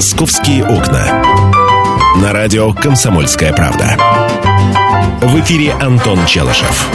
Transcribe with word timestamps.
«Московские 0.00 0.64
окна». 0.64 1.22
На 2.22 2.32
радио 2.32 2.72
«Комсомольская 2.72 3.52
правда». 3.52 3.98
В 5.20 5.38
эфире 5.40 5.74
Антон 5.74 6.24
Челышев. 6.24 6.88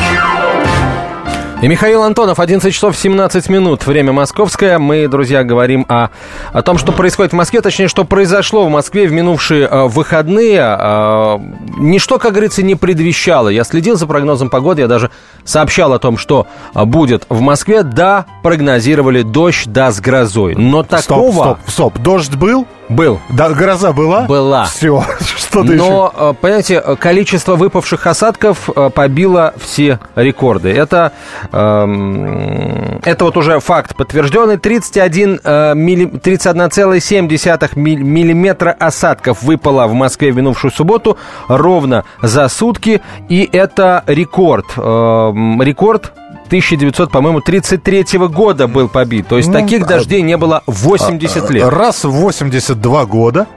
И 1.61 1.67
Михаил 1.67 2.03
Антонов, 2.03 2.39
11 2.39 2.73
часов 2.73 2.97
17 2.97 3.49
минут, 3.49 3.87
время 3.87 4.11
московское. 4.11 4.77
Мы, 4.77 5.07
друзья, 5.07 5.43
говорим 5.43 5.85
о, 5.87 6.09
о 6.51 6.61
том, 6.63 6.77
что 6.77 6.91
происходит 6.91 7.31
в 7.31 7.35
Москве, 7.35 7.61
точнее, 7.61 7.87
что 7.87 8.03
произошло 8.03 8.65
в 8.65 8.69
Москве 8.69 9.07
в 9.07 9.13
минувшие 9.13 9.65
э, 9.65 9.87
выходные. 9.87 10.59
Э, 10.59 11.39
ничто, 11.77 12.19
как 12.19 12.33
говорится, 12.33 12.61
не 12.61 12.75
предвещало. 12.75 13.49
Я 13.49 13.63
следил 13.63 13.97
за 13.97 14.05
прогнозом 14.05 14.49
погоды, 14.49 14.81
я 14.81 14.87
даже 14.87 15.11
сообщал 15.43 15.93
о 15.93 15.99
том, 15.99 16.17
что 16.17 16.45
э, 16.73 16.83
будет 16.85 17.25
в 17.29 17.39
Москве. 17.39 17.83
Да, 17.83 18.25
прогнозировали 18.43 19.21
дождь, 19.21 19.65
да, 19.67 19.91
с 19.91 19.99
грозой. 20.01 20.55
Но 20.55 20.83
такого... 20.83 21.31
Стоп, 21.31 21.57
стоп, 21.61 21.69
стоп. 21.69 21.99
Дождь 21.99 22.35
был? 22.35 22.67
Был. 22.89 23.19
Да, 23.29 23.49
гроза 23.49 23.93
была? 23.93 24.21
Была. 24.21 24.65
Все, 24.65 25.03
что 25.37 25.63
ты 25.63 25.73
Но, 25.75 26.11
еще? 26.13 26.33
понимаете, 26.35 26.81
количество 26.99 27.55
выпавших 27.55 28.05
осадков 28.05 28.69
побило 28.93 29.53
все 29.57 29.99
рекорды. 30.15 30.69
Это, 30.69 31.11
э, 31.51 32.99
это 33.03 33.25
вот 33.25 33.37
уже 33.37 33.59
факт 33.59 33.95
подтвержденный. 33.95 34.57
31, 34.57 35.39
э, 35.43 35.73
милли, 35.75 36.05
31,7 36.05 37.75
миллиметра 37.75 38.75
осадков 38.77 39.41
выпало 39.43 39.87
в 39.87 39.93
Москве 39.93 40.31
в 40.31 40.37
минувшую 40.37 40.71
субботу 40.71 41.17
ровно 41.47 42.03
за 42.21 42.47
сутки. 42.49 43.01
И 43.29 43.49
это 43.51 44.03
рекорд. 44.07 44.65
Э, 44.77 45.31
рекорд 45.61 46.13
1900, 46.47 47.11
по-моему, 47.11 47.41
33 47.41 48.05
года 48.27 48.67
был 48.67 48.87
побит. 48.87 49.27
То 49.27 49.37
есть 49.37 49.49
ну, 49.49 49.53
таких 49.53 49.85
дождей 49.85 50.21
не 50.21 50.37
было 50.37 50.63
80 50.67 51.49
а, 51.49 51.53
лет. 51.53 51.67
Раз 51.67 52.03
в 52.03 52.11
82 52.11 53.05
года 53.05 53.47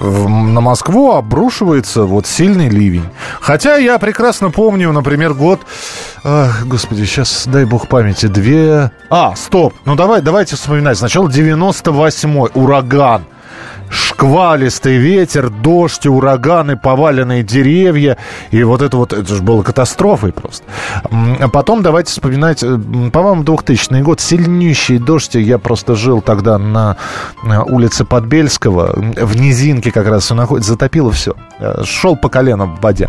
на 0.00 0.60
Москву 0.60 1.12
обрушивается 1.12 2.04
вот 2.04 2.26
сильный 2.26 2.68
ливень. 2.68 3.04
Хотя 3.40 3.76
я 3.76 3.98
прекрасно 3.98 4.50
помню, 4.50 4.92
например, 4.92 5.34
год... 5.34 5.60
Ах, 6.24 6.64
господи, 6.66 7.04
сейчас, 7.04 7.46
дай 7.46 7.64
бог 7.64 7.88
памяти, 7.88 8.26
две... 8.26 8.90
А, 9.10 9.34
стоп, 9.36 9.74
ну 9.84 9.94
давай, 9.96 10.22
давайте 10.22 10.56
вспоминать. 10.56 10.98
Сначала 10.98 11.28
98-й, 11.28 12.50
ураган 12.54 13.24
шквалистый 13.92 14.96
ветер, 14.96 15.50
дождь, 15.50 16.06
ураганы, 16.06 16.76
поваленные 16.76 17.42
деревья. 17.42 18.16
И 18.50 18.62
вот 18.64 18.82
это 18.82 18.96
вот, 18.96 19.12
это 19.12 19.34
же 19.34 19.42
было 19.42 19.62
катастрофой 19.62 20.32
просто. 20.32 20.64
А 21.02 21.48
потом 21.48 21.82
давайте 21.82 22.10
вспоминать, 22.10 22.62
э, 22.62 22.78
по-моему, 23.12 23.42
2000 23.44 24.02
год, 24.02 24.20
сильнейший 24.20 24.98
дождь. 24.98 25.34
Я 25.34 25.58
просто 25.58 25.94
жил 25.94 26.22
тогда 26.22 26.58
на 26.58 26.96
улице 27.66 28.04
Подбельского, 28.04 28.94
в 28.96 29.36
низинке 29.36 29.90
как 29.90 30.06
раз 30.06 30.24
все 30.24 30.34
находится, 30.34 30.72
затопило 30.72 31.12
все. 31.12 31.34
Э, 31.58 31.82
шел 31.84 32.16
по 32.16 32.28
колено 32.28 32.66
в 32.66 32.80
воде. 32.80 33.08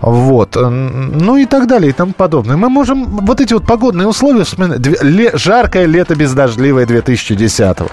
Вот. 0.00 0.56
Ну 0.56 1.36
и 1.36 1.44
так 1.44 1.66
далее, 1.66 1.90
и 1.90 1.92
тому 1.92 2.12
подобное. 2.12 2.56
Мы 2.56 2.68
можем 2.68 3.04
вот 3.04 3.40
эти 3.40 3.52
вот 3.52 3.66
погодные 3.66 4.08
условия 4.08 4.44
вспоминать. 4.44 4.80
Жаркое 5.38 5.86
лето 5.86 6.14
бездождливое 6.14 6.86
2010 6.86 7.60
а, 7.60 7.86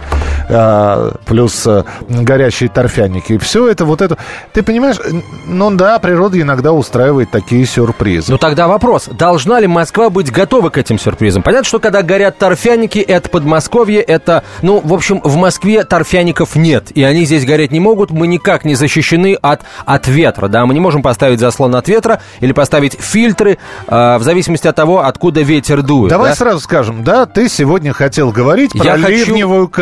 плюс 1.26 1.66
э, 1.66 1.84
горящие 2.10 2.70
торфяники. 2.70 3.34
И 3.34 3.38
все 3.38 3.68
это 3.68 3.86
вот 3.86 4.02
это... 4.02 4.18
Ты 4.54 4.64
понимаешь, 4.64 4.98
ну 5.46 5.72
да, 5.72 5.98
природа 6.00 6.40
иногда 6.40 6.74
устраивает 6.74 7.32
такие 7.32 7.66
сюрпризы. 7.66 8.32
Ну 8.32 8.38
тогда 8.38 8.68
вопрос, 8.68 9.08
должна 9.08 9.60
ли 9.60 9.68
Москва 9.68 10.10
быть 10.10 10.32
готова 10.32 10.70
к 10.70 10.78
этим 10.78 11.00
сюрпризам? 11.00 11.42
Понятно, 11.42 11.66
что 11.66 11.80
когда 11.80 12.02
горят 12.02 12.38
торфяники, 12.38 13.00
это 13.00 13.30
Подмосковье, 13.30 14.02
это... 14.02 14.44
Ну, 14.62 14.82
в 14.84 14.94
общем, 14.94 15.22
в 15.24 15.38
Москве 15.38 15.84
торфяников 15.84 16.56
нет, 16.56 16.92
и 16.96 17.04
они 17.04 17.26
здесь 17.26 17.46
гореть 17.46 17.72
не 17.72 17.80
могут, 17.80 18.12
мы 18.12 18.28
никак 18.28 18.66
не 18.66 18.76
защищены 18.76 19.38
от, 19.42 19.62
от 19.86 20.08
ветра, 20.08 20.48
да, 20.48 20.66
мы 20.66 20.74
не 20.74 20.80
можем 20.80 21.02
поставить 21.02 21.40
заслон 21.40 21.76
от 21.76 21.88
ветра 21.88 22.22
или 22.42 22.52
поставить 22.52 23.00
фильтры, 23.00 23.58
э, 23.88 24.18
в 24.18 24.24
зависимости 24.24 24.68
от 24.68 24.76
того, 24.76 25.06
откуда 25.06 25.42
ветер 25.42 25.82
дует. 25.82 26.10
Давай 26.10 26.32
да? 26.32 26.36
сразу 26.36 26.60
скажем, 26.60 27.04
да, 27.04 27.26
ты 27.26 27.48
сегодня 27.48 27.94
хотел 27.94 28.32
говорить 28.32 28.72
про 28.74 28.84
Я 28.84 28.96
ливневую 28.98 29.68
хочу... 29.68 29.76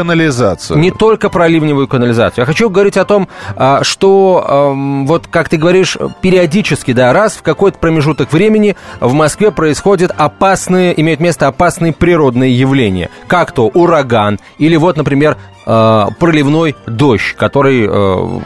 канализацию. 0.60 0.80
Не 0.80 0.92
только 0.92 1.30
про 1.30 1.48
ливневую 1.48 1.88
канализацию. 1.88 2.44
Я 2.44 2.46
хочу 2.46 2.70
говорить 2.70 2.98
о 2.98 3.06
том, 3.06 3.28
а, 3.56 3.84
что, 3.84 4.74
вот 5.06 5.28
как 5.28 5.50
ты 5.50 5.58
говоришь, 5.58 5.98
периодически, 6.22 6.94
да, 6.94 7.14
раз 7.14 7.34
в 7.34 7.42
какой-то 7.42 7.78
промежуток 7.78 8.32
времени 8.32 8.76
в 9.00 9.14
Москве 9.14 9.52
происходят 9.52 10.12
опасные, 10.16 11.00
имеют 11.00 11.20
место 11.20 11.48
опасные 11.48 11.94
природные 11.94 12.58
явления. 12.58 13.10
Как 13.28 13.52
то 13.52 13.68
ураган 13.68 14.40
или 14.58 14.76
вот, 14.76 14.98
например, 14.98 15.38
а, 15.72 16.10
проливной 16.18 16.76
дождь, 16.88 17.36
который 17.38 17.86
э, 17.88 18.40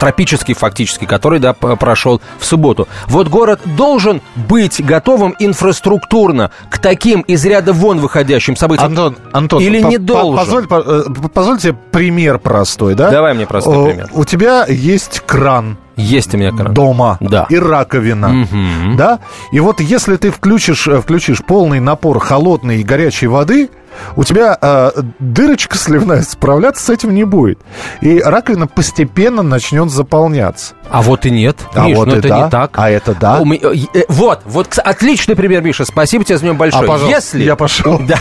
тропический 0.00 0.54
фактически, 0.54 1.04
который 1.04 1.38
да, 1.38 1.52
прошел 1.52 2.20
в 2.40 2.44
субботу. 2.44 2.88
Вот 3.06 3.28
город 3.28 3.60
должен 3.76 4.20
быть 4.34 4.84
готовым 4.84 5.36
инфраструктурно 5.38 6.50
к 6.68 6.78
таким 6.78 7.20
из 7.20 7.44
ряда 7.46 7.72
вон 7.72 8.00
выходящим 8.00 8.56
событиям. 8.56 8.88
Антон, 8.88 9.16
Антон 9.30 9.62
или 9.62 9.82
не 9.82 9.98
должен? 9.98 10.36
Позволь, 10.36 10.66
э, 10.68 11.28
позвольте 11.32 11.74
пример 11.92 12.40
простой, 12.40 12.96
да? 12.96 13.12
Давай 13.12 13.34
мне 13.34 13.46
простой 13.46 13.92
пример. 13.92 14.10
У 14.12 14.24
тебя 14.24 14.66
есть 14.66 15.22
кран, 15.24 15.76
есть 15.94 16.34
у 16.34 16.38
меня 16.38 16.50
кран. 16.50 16.74
Дома. 16.74 17.18
Да. 17.20 17.46
И 17.50 17.56
раковина. 17.56 18.42
Угу. 18.42 18.96
Да? 18.96 19.20
И 19.52 19.60
вот 19.60 19.80
если 19.80 20.16
ты 20.16 20.32
включишь, 20.32 20.88
э, 20.88 21.00
включишь 21.00 21.40
полный 21.46 21.78
напор 21.78 22.18
холодной 22.18 22.80
и 22.80 22.82
горячей 22.82 23.28
воды, 23.28 23.70
у 24.16 24.24
тебя 24.24 24.56
э, 24.60 24.90
дырочка 25.18 25.76
сливная 25.76 26.22
справляться 26.22 26.84
с 26.84 26.90
этим 26.90 27.14
не 27.14 27.24
будет. 27.24 27.58
И 28.00 28.20
раковина 28.20 28.66
постепенно 28.66 29.42
начнет 29.42 29.90
заполняться. 29.90 30.74
А 30.90 31.02
вот 31.02 31.24
и 31.24 31.30
нет. 31.30 31.56
А 31.74 31.86
Миш, 31.86 31.96
вот 31.96 32.08
ну 32.08 32.16
и 32.16 32.18
это 32.18 32.28
да. 32.28 32.44
не 32.44 32.50
так. 32.50 32.70
А 32.74 32.90
это 32.90 33.14
да. 33.14 33.40
У 33.40 33.44
меня, 33.44 33.60
э, 33.94 34.04
вот, 34.08 34.40
вот 34.44 34.78
отличный 34.78 35.36
пример, 35.36 35.62
Миша. 35.62 35.84
Спасибо 35.84 36.24
тебе 36.24 36.38
за 36.38 36.44
него 36.44 36.56
большое. 36.56 36.90
А, 36.90 37.08
Если, 37.08 37.42
я 37.42 37.56
пошел. 37.56 38.00
Да, 38.12 38.18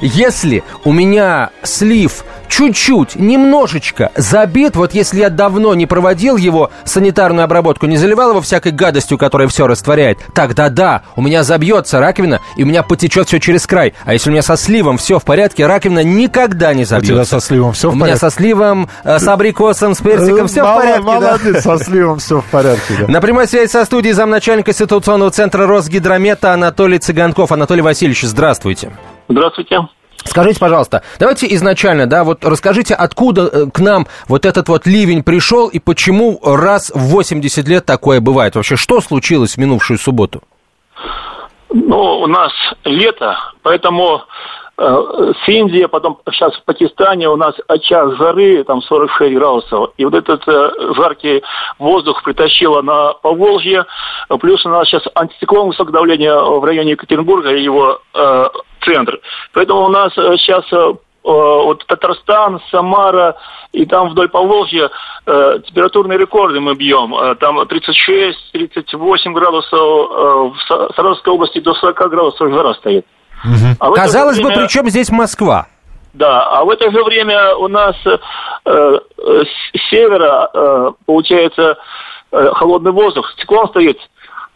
если 0.00 0.62
у 0.84 0.92
меня 0.92 1.50
слив 1.62 2.24
чуть-чуть, 2.48 3.16
немножечко 3.16 4.12
забит, 4.16 4.76
вот 4.76 4.94
если 4.94 5.20
я 5.20 5.30
давно 5.30 5.74
не 5.74 5.86
проводил 5.86 6.36
его 6.36 6.70
санитарную 6.84 7.44
обработку, 7.44 7.86
не 7.86 7.96
заливал 7.96 8.30
его 8.30 8.40
всякой 8.40 8.72
гадостью, 8.72 9.18
которая 9.18 9.48
все 9.48 9.66
растворяет, 9.66 10.18
тогда 10.34 10.68
да, 10.68 11.02
у 11.16 11.22
меня 11.22 11.42
забьется 11.42 11.98
раковина, 11.98 12.40
и 12.56 12.62
у 12.62 12.66
меня 12.66 12.82
потечет 12.82 13.28
все 13.28 13.40
через 13.40 13.66
край. 13.66 13.94
А 14.04 14.12
если 14.12 14.30
у 14.30 14.32
меня 14.32 14.42
со 14.42 14.56
сливом 14.56 14.73
все 14.98 15.18
в 15.18 15.24
порядке, 15.24 15.66
раковина 15.66 16.02
никогда 16.02 16.74
не 16.74 16.84
забьется. 16.84 17.12
У 17.12 17.16
тебя 17.16 17.24
со 17.24 17.40
сливом 17.40 17.72
все 17.72 17.88
в 17.88 17.92
порядке? 17.92 18.02
У 18.02 18.06
меня 18.06 18.16
со 18.16 18.30
сливом, 18.30 18.88
э, 19.04 19.18
с 19.18 19.28
абрикосом, 19.28 19.94
с 19.94 20.00
персиком 20.00 20.46
все 20.46 20.62
в 20.62 20.74
порядке. 20.74 21.02
Молодец, 21.02 21.62
со 21.62 21.78
сливом 21.78 22.18
все 22.18 22.40
в 22.40 22.44
порядке. 22.46 23.06
На 23.08 23.20
прямой 23.20 23.46
связи 23.46 23.70
со 23.70 23.84
студией 23.84 24.12
замначальника 24.14 24.72
ситуационного 24.72 25.30
центра 25.30 25.66
Росгидромета 25.66 26.52
Анатолий 26.52 26.98
Цыганков. 26.98 27.52
Анатолий 27.52 27.82
Васильевич, 27.82 28.22
здравствуйте. 28.22 28.90
Здравствуйте. 29.28 29.80
Скажите, 30.24 30.58
пожалуйста, 30.58 31.02
давайте 31.18 31.52
изначально, 31.54 32.06
да, 32.06 32.24
вот 32.24 32.44
расскажите, 32.44 32.94
откуда 32.94 33.42
э, 33.52 33.66
к 33.72 33.78
нам 33.78 34.06
вот 34.26 34.46
этот 34.46 34.68
вот 34.68 34.86
ливень 34.86 35.22
пришел 35.22 35.68
и 35.68 35.78
почему 35.78 36.40
раз 36.42 36.90
в 36.94 37.10
80 37.10 37.68
лет 37.68 37.84
такое 37.84 38.20
бывает? 38.20 38.54
Вообще, 38.54 38.76
что 38.76 39.00
случилось 39.00 39.54
в 39.54 39.58
минувшую 39.58 39.98
субботу? 39.98 40.42
Ну, 41.76 42.20
у 42.20 42.26
нас 42.26 42.52
лето, 42.84 43.36
поэтому 43.62 44.16
э, 44.16 44.20
с 44.76 45.48
Индии, 45.48 45.86
потом 45.86 46.18
сейчас 46.32 46.54
в 46.56 46.64
Пакистане 46.64 47.28
у 47.28 47.36
нас 47.36 47.54
час 47.82 48.14
жары, 48.16 48.64
там 48.64 48.82
46 48.82 49.34
градусов. 49.34 49.90
И 49.96 50.04
вот 50.04 50.14
этот 50.14 50.42
э, 50.48 50.70
жаркий 50.96 51.42
воздух 51.78 52.22
притащило 52.24 52.82
на 52.82 53.12
Поволжье. 53.14 53.86
Плюс 54.40 54.64
у 54.66 54.70
нас 54.70 54.88
сейчас 54.88 55.04
антициклон 55.14 55.68
высокого 55.68 55.92
давления 55.92 56.34
в 56.34 56.64
районе 56.64 56.92
Екатеринбурга 56.92 57.54
и 57.54 57.62
его 57.62 58.00
э, 58.14 58.44
центр. 58.84 59.20
Поэтому 59.52 59.84
у 59.84 59.88
нас 59.88 60.12
сейчас 60.14 60.64
э, 60.72 60.76
э, 60.76 60.92
вот 61.22 61.84
Татарстан, 61.86 62.60
Самара 62.70 63.36
и 63.72 63.86
там 63.86 64.08
вдоль 64.08 64.28
Поволжья 64.28 64.90
э, 65.26 65.58
температурные 65.66 66.18
рекорды 66.18 66.60
мы 66.60 66.74
бьем. 66.74 67.14
Э, 67.14 67.36
там 67.36 67.60
36-38 67.60 69.32
градусов, 69.32 69.72
э, 69.72 70.50
в 70.50 70.56
Саратовской 70.96 71.32
области 71.32 71.60
до 71.60 71.74
40 71.74 72.10
градусов 72.10 72.50
жара 72.50 72.74
стоит. 72.74 73.06
Угу. 73.44 73.76
А 73.78 73.92
Казалось 73.92 74.36
время... 74.36 74.50
бы, 74.50 74.62
при 74.62 74.68
чем 74.68 74.88
здесь 74.88 75.10
Москва? 75.10 75.66
Да, 76.14 76.42
а 76.42 76.64
в 76.64 76.70
это 76.70 76.90
же 76.90 77.02
время 77.02 77.56
у 77.56 77.68
нас 77.68 77.96
э, 78.06 78.18
с 78.64 79.90
севера, 79.90 80.48
э, 80.52 80.92
получается, 81.06 81.76
э, 82.30 82.50
холодный 82.54 82.92
воздух, 82.92 83.34
циклон 83.36 83.68
стоит 83.68 83.98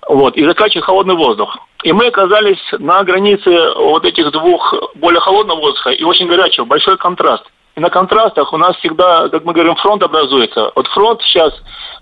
вот, 0.08 0.36
и 0.36 0.44
закачивает 0.44 0.84
холодный 0.84 1.16
воздух. 1.16 1.58
И 1.82 1.92
мы 1.92 2.06
оказались 2.06 2.62
на 2.78 3.02
границе 3.04 3.50
вот 3.76 4.04
этих 4.04 4.30
двух 4.32 4.74
более 4.94 5.20
холодного 5.20 5.60
воздуха 5.60 5.90
и 5.90 6.02
очень 6.04 6.28
горячего, 6.28 6.64
большой 6.64 6.96
контраст. 6.96 7.44
И 7.78 7.80
на 7.80 7.90
контрастах 7.90 8.52
у 8.52 8.56
нас 8.56 8.76
всегда, 8.78 9.28
как 9.28 9.44
мы 9.44 9.52
говорим, 9.52 9.76
фронт 9.76 10.02
образуется. 10.02 10.72
Вот 10.74 10.88
фронт 10.88 11.22
сейчас 11.22 11.52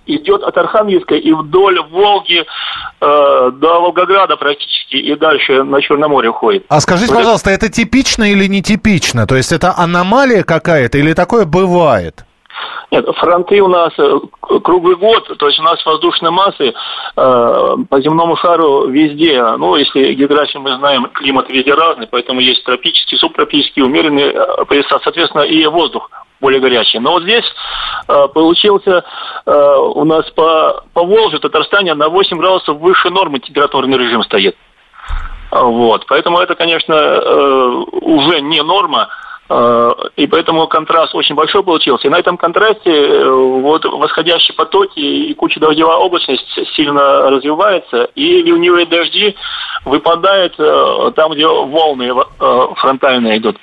идет 0.06 0.42
от 0.42 0.56
Архангельска 0.56 1.16
и 1.16 1.32
вдоль 1.34 1.78
Волги 1.90 2.38
э, 2.38 3.50
до 3.52 3.80
Волгограда 3.82 4.38
практически, 4.38 4.96
и 4.96 5.14
дальше 5.16 5.64
на 5.64 5.82
Черное 5.82 6.08
море 6.08 6.30
уходит. 6.30 6.64
А 6.70 6.80
скажите, 6.80 7.12
вот 7.12 7.18
пожалуйста, 7.18 7.50
это... 7.50 7.66
это 7.66 7.74
типично 7.74 8.24
или 8.24 8.46
нетипично? 8.46 9.26
То 9.26 9.36
есть 9.36 9.52
это 9.52 9.74
аномалия 9.76 10.44
какая-то 10.44 10.96
или 10.96 11.12
такое 11.12 11.44
бывает? 11.44 12.24
Нет, 12.90 13.04
фронты 13.16 13.60
у 13.60 13.68
нас 13.68 13.92
э, 13.98 14.18
круглый 14.62 14.96
год, 14.96 15.36
то 15.38 15.46
есть 15.48 15.58
у 15.58 15.62
нас 15.62 15.84
воздушные 15.84 16.30
массы 16.30 16.68
э, 16.68 16.72
по 17.88 18.00
земному 18.00 18.36
шару 18.36 18.86
везде. 18.86 19.42
Ну, 19.58 19.74
если 19.76 20.14
географию 20.14 20.62
мы 20.62 20.76
знаем, 20.76 21.08
климат 21.12 21.48
везде 21.48 21.74
разный, 21.74 22.06
поэтому 22.06 22.40
есть 22.40 22.64
тропический, 22.64 23.18
субтропический, 23.18 23.82
умеренный 23.82 24.32
э, 24.32 24.64
пояса, 24.66 25.00
соответственно, 25.02 25.42
и 25.42 25.66
воздух 25.66 26.10
более 26.40 26.60
горячий. 26.60 26.98
Но 27.00 27.12
вот 27.12 27.24
здесь 27.24 27.44
э, 28.08 28.28
получился 28.32 29.04
э, 29.46 29.76
у 29.94 30.04
нас 30.04 30.30
по, 30.30 30.84
по 30.92 31.04
Волжье, 31.04 31.40
Татарстане 31.40 31.94
на 31.94 32.08
8 32.08 32.38
градусов 32.38 32.78
выше 32.78 33.10
нормы 33.10 33.40
температурный 33.40 33.98
режим 33.98 34.22
стоит. 34.22 34.56
Вот. 35.50 36.06
Поэтому 36.06 36.38
это, 36.38 36.54
конечно, 36.54 36.94
э, 36.94 37.84
уже 38.02 38.40
не 38.40 38.62
норма. 38.62 39.08
Э, 39.48 39.92
и 40.16 40.26
поэтому 40.26 40.66
контраст 40.66 41.14
очень 41.14 41.34
большой 41.34 41.62
получился. 41.62 42.08
И 42.08 42.10
на 42.10 42.18
этом 42.18 42.36
контрасте 42.36 42.90
э, 42.90 43.30
вот 43.30 43.84
восходящие 43.84 44.56
потоки 44.56 44.98
и 44.98 45.34
куча 45.34 45.60
дождевая 45.60 45.98
облачность 45.98 46.46
сильно 46.74 47.30
развивается, 47.30 48.08
и 48.14 48.42
ливневые 48.42 48.86
дожди 48.86 49.36
выпадают 49.84 50.54
э, 50.58 51.12
там, 51.14 51.32
где 51.32 51.46
волны 51.46 52.12
фронтальные 52.76 53.38
идут. 53.38 53.56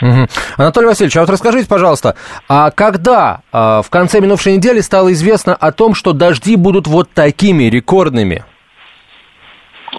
Угу. 0.00 0.26
Анатолий 0.58 0.86
Васильевич, 0.86 1.16
а 1.16 1.20
вот 1.20 1.30
расскажите, 1.30 1.68
пожалуйста, 1.68 2.14
а 2.48 2.70
когда 2.70 3.40
в 3.50 3.86
конце 3.90 4.20
минувшей 4.20 4.56
недели 4.56 4.78
стало 4.78 5.12
известно 5.12 5.56
о 5.56 5.72
том, 5.72 5.96
что 5.96 6.12
дожди 6.12 6.54
будут 6.54 6.86
вот 6.86 7.08
такими 7.12 7.64
рекордными? 7.64 8.44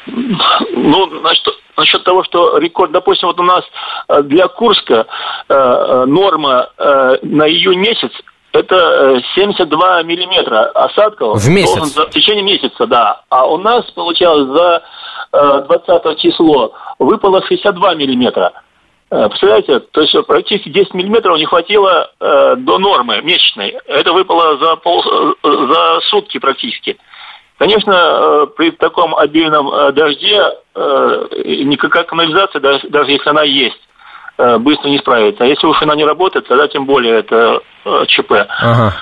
Ну, 0.08 1.20
значит, 1.20 1.46
насчет 1.80 2.04
того, 2.04 2.24
что 2.24 2.58
рекорд, 2.58 2.92
допустим, 2.92 3.28
вот 3.28 3.40
у 3.40 3.44
нас 3.44 3.64
э, 4.08 4.22
для 4.24 4.48
Курска 4.48 5.08
э, 5.48 5.54
э, 5.54 6.06
норма 6.06 6.70
э, 6.78 7.18
на 7.24 7.48
июнь 7.50 7.80
месяц 7.80 8.12
это 8.52 9.22
72 9.36 10.04
миллиметра 10.04 10.72
осадков. 10.74 11.40
В 11.40 11.50
месяц? 11.50 11.96
В 11.96 12.10
течение 12.10 12.44
месяца, 12.44 12.88
да. 12.88 13.22
А 13.30 13.46
у 13.46 13.58
нас, 13.58 13.86
получалось, 13.92 14.48
за 14.48 14.84
э, 15.34 15.62
20 15.68 16.20
число 16.20 16.74
выпало 16.98 17.46
62 17.46 17.96
миллиметра. 17.96 18.54
Представляете, 19.10 19.80
то 19.80 20.02
есть 20.02 20.16
практически 20.28 20.70
10 20.70 20.94
миллиметров 20.94 21.38
не 21.38 21.46
хватило 21.46 22.12
э, 22.20 22.56
до 22.58 22.78
нормы 22.78 23.22
месячной. 23.24 23.76
Это 23.88 24.14
выпало 24.14 24.58
за, 24.60 24.76
пол, 24.76 25.04
за 25.42 26.00
сутки 26.12 26.38
практически. 26.38 26.96
Конечно, 27.60 27.92
э, 27.92 28.48
при 28.56 28.72
таком 28.72 29.14
обильном 29.14 29.68
э, 29.68 29.92
дожде 29.92 30.42
э, 30.74 31.28
никакая 31.66 32.06
канализация, 32.06 32.62
даже 32.62 33.12
если 33.12 33.30
она 33.30 33.44
есть, 33.44 33.80
быстро 34.60 34.88
не 34.88 34.98
справится. 35.00 35.44
А 35.44 35.48
если 35.48 35.68
уж 35.68 35.82
она 35.82 35.94
не 35.96 36.06
работает, 36.06 36.48
тогда 36.48 36.70
тем 36.70 36.86
более 36.86 37.20
это 37.20 37.60
ЧП. 38.08 38.32
Ага. 38.48 38.94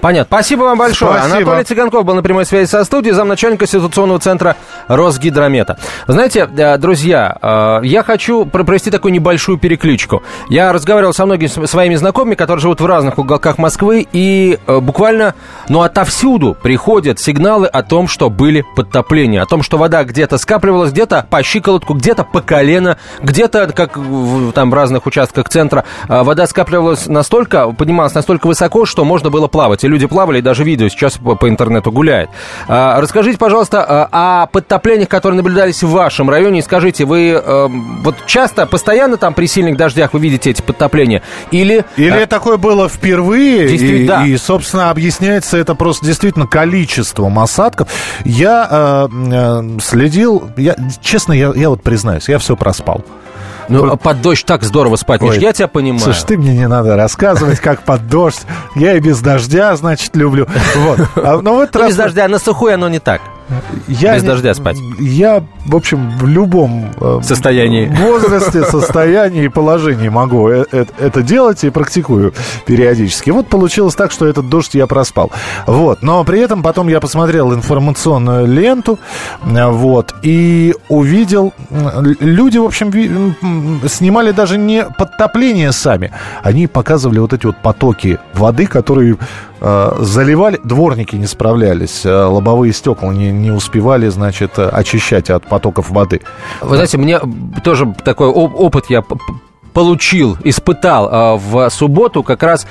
Понятно. 0.00 0.36
Спасибо 0.36 0.64
вам 0.64 0.78
большое. 0.78 1.18
Спасибо. 1.18 1.36
Анатолий 1.36 1.64
Цыганков 1.64 2.04
был 2.04 2.14
на 2.14 2.22
прямой 2.22 2.44
связи 2.44 2.68
со 2.68 2.84
студией, 2.84 3.14
замначальника 3.14 3.66
ситуационного 3.66 4.20
центра 4.20 4.56
Росгидромета. 4.88 5.78
Знаете, 6.06 6.48
э, 6.56 6.78
друзья, 6.78 7.36
э, 7.40 7.80
я 7.84 8.02
хочу 8.02 8.44
провести 8.44 8.90
такую 8.90 9.12
небольшую 9.12 9.58
перекличку. 9.58 10.22
Я 10.48 10.72
разговаривал 10.72 11.12
со 11.12 11.26
многими 11.26 11.46
своими 11.66 11.94
знакомыми, 11.94 12.34
которые 12.34 12.60
живут 12.60 12.80
в 12.80 12.86
разных 12.86 13.18
уголках 13.18 13.58
Москвы, 13.58 14.06
и 14.12 14.58
э, 14.66 14.80
буквально, 14.80 15.34
ну, 15.68 15.82
отовсюду 15.82 16.56
приходят 16.60 17.18
сигналы 17.18 17.66
о 17.66 17.82
том, 17.82 18.08
что 18.08 18.30
были 18.30 18.64
подтопления, 18.74 19.42
о 19.42 19.46
том, 19.46 19.62
что 19.62 19.78
вода 19.78 20.04
где-то 20.04 20.38
скапливалась, 20.38 20.92
где-то 20.92 21.26
по 21.28 21.42
щиколотку, 21.42 21.94
где-то 21.94 22.24
по 22.24 22.40
колено, 22.40 22.98
где-то, 23.22 23.72
как 23.72 23.96
в, 23.96 24.52
там 24.52 24.70
в 24.70 24.74
разных 24.74 25.06
участках 25.06 25.48
центра, 25.48 25.84
вода 26.08 26.46
скапливалась 26.46 27.06
настолько, 27.06 27.72
поднималась 27.72 28.14
настолько 28.14 28.46
высоко, 28.46 28.86
что 28.86 29.04
можно 29.04 29.30
было 29.30 29.46
плавать 29.46 29.75
плавать. 29.76 29.84
И 29.84 29.88
люди 29.88 30.06
плавали, 30.06 30.38
и 30.38 30.42
даже 30.42 30.64
видео 30.64 30.88
сейчас 30.88 31.18
по, 31.18 31.34
по 31.34 31.48
интернету 31.48 31.92
гуляет. 31.92 32.30
А, 32.68 33.00
расскажите, 33.00 33.38
пожалуйста, 33.38 33.84
а, 33.88 34.42
о 34.42 34.46
подтоплениях, 34.46 35.08
которые 35.08 35.36
наблюдались 35.36 35.82
в 35.82 35.90
вашем 35.90 36.30
районе. 36.30 36.60
И 36.60 36.62
скажите, 36.62 37.04
вы 37.04 37.30
э, 37.30 37.68
вот 38.02 38.16
часто, 38.26 38.66
постоянно 38.66 39.16
там 39.16 39.34
при 39.34 39.46
сильных 39.46 39.76
дождях 39.76 40.12
вы 40.12 40.20
видите 40.20 40.50
эти 40.50 40.62
подтопления? 40.62 41.22
Или... 41.50 41.84
Или 41.96 42.22
а... 42.22 42.26
такое 42.26 42.56
было 42.56 42.88
впервые, 42.88 43.74
и, 43.74 44.06
да. 44.06 44.24
и, 44.24 44.36
собственно, 44.36 44.90
объясняется 44.90 45.56
это 45.56 45.74
просто 45.74 46.06
действительно 46.06 46.46
количеством 46.46 47.38
осадков. 47.38 47.88
Я 48.24 48.68
э, 48.70 49.08
э, 49.32 49.78
следил, 49.80 50.50
я, 50.56 50.76
честно, 51.00 51.32
я, 51.32 51.52
я 51.54 51.70
вот 51.70 51.82
признаюсь, 51.82 52.28
я 52.28 52.38
все 52.38 52.56
проспал. 52.56 53.04
Ну, 53.68 53.90
вот. 53.90 54.00
под 54.00 54.22
дождь 54.22 54.44
так 54.44 54.62
здорово 54.62 54.96
спать, 54.96 55.22
Ой, 55.22 55.38
я 55.38 55.52
тебя 55.52 55.68
понимаю. 55.68 56.02
Слушай, 56.02 56.26
ты 56.26 56.38
мне 56.38 56.56
не 56.56 56.68
надо 56.68 56.96
рассказывать, 56.96 57.60
как 57.60 57.82
под 57.82 58.08
дождь. 58.08 58.42
Я 58.74 58.96
и 58.96 59.00
без 59.00 59.20
дождя, 59.20 59.74
значит, 59.76 60.14
люблю. 60.16 60.46
Вот. 60.76 61.00
А, 61.16 61.40
но 61.40 61.56
в 61.56 61.60
этот 61.60 61.76
раз... 61.76 61.88
без 61.88 61.96
дождя, 61.96 62.28
на 62.28 62.38
сухой 62.38 62.74
оно 62.74 62.88
не 62.88 62.98
так. 62.98 63.20
Я 63.86 64.14
Без 64.14 64.24
дождя 64.24 64.54
спать. 64.54 64.76
Я, 64.98 65.44
в 65.66 65.76
общем, 65.76 66.10
в 66.18 66.26
любом 66.26 66.90
э, 67.00 67.20
состоянии. 67.22 67.86
возрасте, 68.00 68.64
состоянии 68.64 69.44
и 69.44 69.48
положении 69.48 70.08
могу 70.08 70.48
э, 70.48 70.64
э, 70.72 70.84
это 70.98 71.22
делать 71.22 71.62
и 71.62 71.70
практикую 71.70 72.34
периодически. 72.66 73.30
Вот 73.30 73.48
получилось 73.48 73.94
так, 73.94 74.10
что 74.10 74.26
этот 74.26 74.48
дождь 74.48 74.74
я 74.74 74.86
проспал. 74.86 75.30
Вот. 75.66 76.02
Но 76.02 76.24
при 76.24 76.40
этом 76.40 76.62
потом 76.62 76.88
я 76.88 77.00
посмотрел 77.00 77.54
информационную 77.54 78.46
ленту, 78.46 78.98
вот, 79.42 80.14
и 80.22 80.74
увидел, 80.88 81.52
люди, 82.20 82.58
в 82.58 82.64
общем, 82.64 82.90
снимали 83.88 84.32
даже 84.32 84.58
не 84.58 84.84
подтопление 84.84 85.72
сами, 85.72 86.12
они 86.42 86.66
показывали 86.66 87.20
вот 87.20 87.32
эти 87.32 87.46
вот 87.46 87.62
потоки 87.62 88.18
воды, 88.34 88.66
которые 88.66 89.16
заливали, 89.60 90.60
дворники 90.64 91.16
не 91.16 91.26
справлялись, 91.26 92.04
э, 92.04 92.24
лобовые 92.24 92.72
стекла 92.72 93.12
не, 93.12 93.30
не 93.32 93.50
успевали, 93.50 94.08
значит, 94.08 94.58
очищать 94.58 95.30
от 95.30 95.46
потоков 95.48 95.90
воды. 95.90 96.20
Вы 96.60 96.76
знаете, 96.76 96.98
мне 96.98 97.20
тоже 97.64 97.94
такой 98.04 98.28
опыт 98.28 98.86
я 98.88 99.02
получил, 99.76 100.38
испытал 100.42 101.06
э, 101.06 101.36
в 101.36 101.68
субботу 101.68 102.22
как 102.22 102.42
раз 102.42 102.66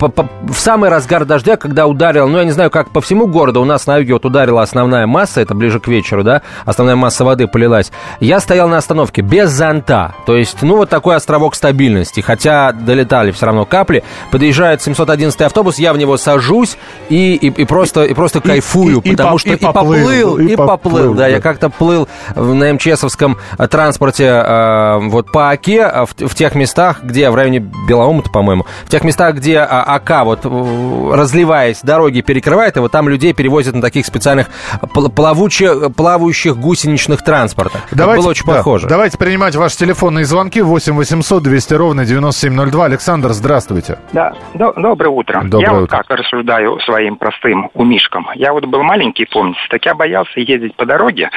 в 0.00 0.58
самый 0.58 0.90
разгар 0.90 1.24
дождя, 1.24 1.56
когда 1.56 1.86
ударил, 1.86 2.28
ну, 2.28 2.38
я 2.38 2.44
не 2.44 2.50
знаю, 2.50 2.70
как 2.70 2.90
по 2.90 3.00
всему 3.00 3.26
городу, 3.26 3.60
у 3.60 3.64
нас 3.64 3.86
на 3.86 3.98
юге 3.98 4.14
вот 4.14 4.24
ударила 4.24 4.62
основная 4.62 5.06
масса, 5.06 5.40
это 5.40 5.54
ближе 5.54 5.80
к 5.80 5.88
вечеру, 5.88 6.22
да, 6.22 6.42
основная 6.64 6.96
масса 6.96 7.24
воды 7.24 7.46
полилась. 7.46 7.90
Я 8.20 8.40
стоял 8.40 8.68
на 8.68 8.76
остановке 8.76 9.22
без 9.22 9.50
зонта, 9.50 10.14
то 10.26 10.36
есть, 10.36 10.62
ну, 10.62 10.76
вот 10.76 10.88
такой 10.88 11.16
островок 11.16 11.54
стабильности, 11.54 12.20
хотя 12.20 12.72
долетали 12.72 13.30
все 13.32 13.46
равно 13.46 13.64
капли. 13.64 14.04
Подъезжает 14.30 14.82
711 14.82 15.40
автобус, 15.42 15.78
я 15.78 15.92
в 15.92 15.98
него 15.98 16.16
сажусь 16.16 16.76
и, 17.08 17.34
и, 17.34 17.48
и 17.48 17.64
просто, 17.64 18.04
и 18.04 18.14
просто 18.14 18.40
кайфую, 18.40 19.00
и, 19.00 19.10
потому 19.10 19.36
и, 19.36 19.38
что 19.38 19.50
и, 19.50 19.54
и 19.54 19.58
поплыл, 19.58 20.38
и, 20.38 20.52
и 20.52 20.56
поплыл, 20.56 20.78
поплыл 20.78 21.14
да, 21.14 21.18
да, 21.18 21.28
я 21.28 21.40
как-то 21.40 21.70
плыл 21.70 22.08
на 22.34 22.72
МЧСовском 22.72 23.38
транспорте 23.70 24.24
э, 24.24 24.98
вот 25.08 25.32
по 25.32 25.50
Оке 25.50 25.84
а 25.84 26.06
в, 26.06 26.14
в 26.14 26.34
тех 26.34 26.47
местах, 26.54 27.02
где, 27.02 27.30
в 27.30 27.34
районе 27.34 27.60
Белоумта, 27.88 28.30
по-моему, 28.30 28.66
в 28.84 28.90
тех 28.90 29.04
местах, 29.04 29.36
где 29.36 29.58
а, 29.58 29.82
АК, 29.82 30.24
вот 30.24 30.44
разливаясь, 30.44 31.80
дороги 31.82 32.20
перекрывает, 32.20 32.76
и 32.76 32.80
вот 32.80 32.92
там 32.92 33.08
людей 33.08 33.32
перевозят 33.32 33.74
на 33.74 33.82
таких 33.82 34.06
специальных 34.06 34.48
плавучих, 34.92 35.94
плавающих 35.96 36.56
гусеничных 36.56 37.22
транспортах. 37.22 37.82
Давайте, 37.90 38.22
было 38.22 38.30
очень 38.30 38.46
да, 38.46 38.54
похоже. 38.54 38.88
Давайте 38.88 39.18
принимать 39.18 39.56
ваши 39.56 39.76
телефонные 39.76 40.24
звонки 40.24 40.60
8 40.60 40.94
800 40.94 41.42
200 41.42 41.74
ровно 41.74 42.04
9702. 42.04 42.84
Александр, 42.84 43.30
здравствуйте. 43.30 43.98
Да, 44.12 44.34
до, 44.54 44.72
доброе 44.72 45.10
утро. 45.10 45.42
Доброе 45.44 45.60
я 45.60 45.72
утро. 45.72 45.80
вот 45.80 45.90
как 45.90 46.10
рассуждаю 46.10 46.78
своим 46.80 47.16
простым 47.16 47.70
умишкам. 47.74 48.28
Я 48.34 48.52
вот 48.52 48.64
был 48.66 48.82
маленький, 48.82 49.26
помните, 49.26 49.58
так 49.70 49.84
я 49.84 49.94
боялся 49.94 50.40
ездить 50.40 50.74
по 50.76 50.86
дороге, 50.86 51.30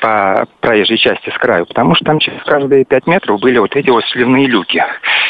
по 0.00 0.46
проезжей 0.60 0.98
части 0.98 1.30
с 1.30 1.38
краю, 1.38 1.66
потому 1.66 1.94
что 1.94 2.04
там 2.04 2.18
через 2.18 2.42
каждые 2.44 2.84
5 2.84 3.06
метров 3.06 3.40
были 3.40 3.58
вот 3.58 3.74
эти 3.76 3.90
вот 3.90 4.04
сливные 4.06 4.46
люки. 4.46 4.82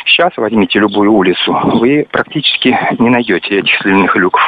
Сейчас 0.09 0.33
возьмите 0.37 0.79
любую 0.79 1.13
улицу, 1.13 1.53
вы 1.79 2.07
практически 2.11 2.77
не 2.99 3.11
найдете 3.11 3.61
этих 3.61 3.77
сливных 3.81 4.17
люков. 4.17 4.41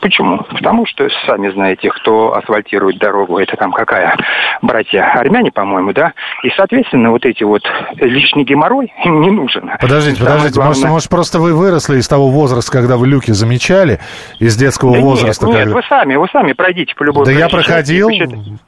Почему? 0.00 0.38
Потому 0.38 0.86
что, 0.86 1.08
сами 1.26 1.50
знаете, 1.50 1.90
кто 1.90 2.34
асфальтирует 2.34 2.98
дорогу, 2.98 3.38
это 3.38 3.56
там 3.56 3.72
какая? 3.72 4.16
Братья 4.62 5.02
армяне, 5.12 5.50
по-моему, 5.50 5.92
да? 5.92 6.12
И, 6.42 6.50
соответственно, 6.56 7.10
вот 7.10 7.24
эти 7.24 7.42
вот 7.44 7.62
лишний 7.96 8.44
геморрой 8.44 8.92
им 9.04 9.20
не 9.20 9.30
нужен. 9.30 9.70
Подождите, 9.80 10.20
подождите, 10.20 10.54
главное... 10.54 10.68
может, 10.68 10.90
может, 10.90 11.08
просто 11.10 11.40
вы 11.40 11.54
выросли 11.54 11.98
из 11.98 12.08
того 12.08 12.28
возраста, 12.28 12.70
когда 12.70 12.96
вы 12.96 13.06
люки 13.06 13.32
замечали, 13.32 13.98
из 14.38 14.56
детского 14.56 14.94
да 14.94 15.00
возраста? 15.00 15.46
Нет, 15.46 15.56
когда... 15.56 15.64
нет, 15.66 15.74
вы 15.74 15.82
сами, 15.88 16.14
вы 16.16 16.28
сами 16.32 16.52
пройдите 16.52 16.94
по 16.94 17.02
любой 17.02 17.24
Да 17.24 17.32
я 17.32 17.48
проходил. 17.48 18.08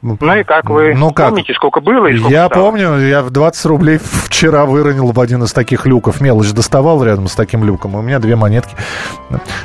Ну 0.02 0.34
и 0.34 0.42
как 0.44 0.68
вы 0.68 0.94
ну, 0.94 1.10
как? 1.12 1.30
помните, 1.30 1.54
сколько 1.54 1.80
было 1.80 2.06
и 2.06 2.16
сколько 2.16 2.32
Я 2.32 2.46
стало? 2.46 2.64
помню, 2.64 2.98
я 2.98 3.22
в 3.22 3.30
20 3.30 3.66
рублей 3.66 3.98
вчера 3.98 4.64
выронил 4.64 5.12
в 5.12 5.20
один 5.20 5.42
из 5.42 5.52
таких 5.52 5.86
люков. 5.86 6.20
Мелочь 6.20 6.39
доставал 6.48 7.02
рядом 7.04 7.28
с 7.28 7.34
таким 7.34 7.64
люком, 7.64 7.94
у 7.94 8.02
меня 8.02 8.18
две 8.18 8.36
монетки 8.36 8.74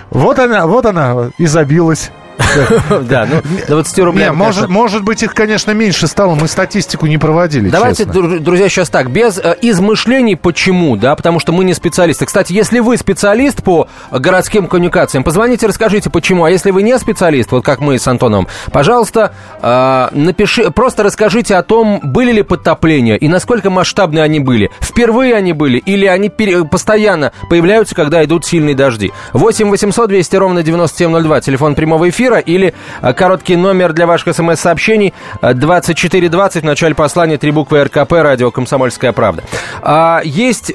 вот 0.10 0.39
она, 0.39 0.67
вот 0.67 0.86
она, 0.86 1.32
и 1.38 1.46
забилась. 1.46 2.12
Да, 3.01 3.27
ну, 3.30 3.42
20 3.68 4.00
рублей. 4.00 4.30
может, 4.32 4.70
может 4.70 5.04
быть, 5.04 5.24
их, 5.24 5.34
конечно, 5.34 5.72
меньше 5.72 6.08
стало. 6.08 6.36
Мы 6.36 6.48
статистику 6.48 7.08
не 7.08 7.18
проводили, 7.18 7.70
Давайте, 7.70 8.06
друзья, 8.06 8.70
сейчас 8.70 8.89
так, 8.89 9.12
без 9.12 9.38
э, 9.38 9.56
измышлений, 9.62 10.36
почему, 10.36 10.96
да, 10.96 11.15
потому 11.15 11.39
что 11.39 11.51
мы 11.51 11.63
не 11.63 11.74
специалисты. 11.74 12.25
Кстати, 12.25 12.54
если 12.54 12.80
вы 12.80 12.98
специалист 12.98 13.63
по 13.63 13.88
городским 14.12 14.68
коммуникациям, 14.68 15.24
позвоните, 15.24 15.68
расскажите, 15.68 16.10
почему. 16.10 16.44
А 16.44 16.51
если 16.51 16.72
вы 16.72 16.84
не 16.84 16.98
специалист, 16.98 17.51
вот 17.51 17.63
как 17.63 17.80
мы 17.80 18.00
с 18.00 18.08
Антоном, 18.08 18.48
пожалуйста, 18.72 19.34
э, 19.62 20.08
напиши, 20.12 20.72
просто 20.72 21.04
расскажите 21.04 21.56
о 21.56 21.63
том, 21.63 22.00
были 22.04 22.32
ли 22.32 22.44
подтопления 22.44 23.15
и 23.15 23.27
насколько 23.27 23.70
масштабные 23.70 24.24
они 24.24 24.39
были. 24.39 24.72
Впервые 24.80 25.36
они 25.36 25.54
были 25.54 25.77
или 25.77 26.06
они 26.06 26.30
постоянно 26.30 27.32
появляются, 27.50 27.96
когда 27.96 28.24
идут 28.24 28.46
сильные 28.46 28.75
дожди. 28.75 29.12
8 29.34 29.70
800 29.70 30.10
200 30.10 30.36
ровно 30.36 30.63
9702, 30.63 31.42
телефон 31.42 31.75
прямого 31.75 32.10
эфира 32.10 32.25
эфира 32.25 32.39
или 32.39 32.74
э, 33.01 33.13
короткий 33.13 33.55
номер 33.55 33.94
для 33.94 34.08
ваших 34.08 34.36
смс-сообщений 34.36 35.13
2420 35.41 36.63
в 36.63 36.65
начале 36.65 36.96
послания, 36.96 37.38
три 37.38 37.51
буквы 37.51 37.84
РКП, 37.84 38.12
радио 38.13 38.51
«Комсомольская 38.51 39.12
правда». 39.12 39.44
А, 39.82 40.22
есть, 40.24 40.74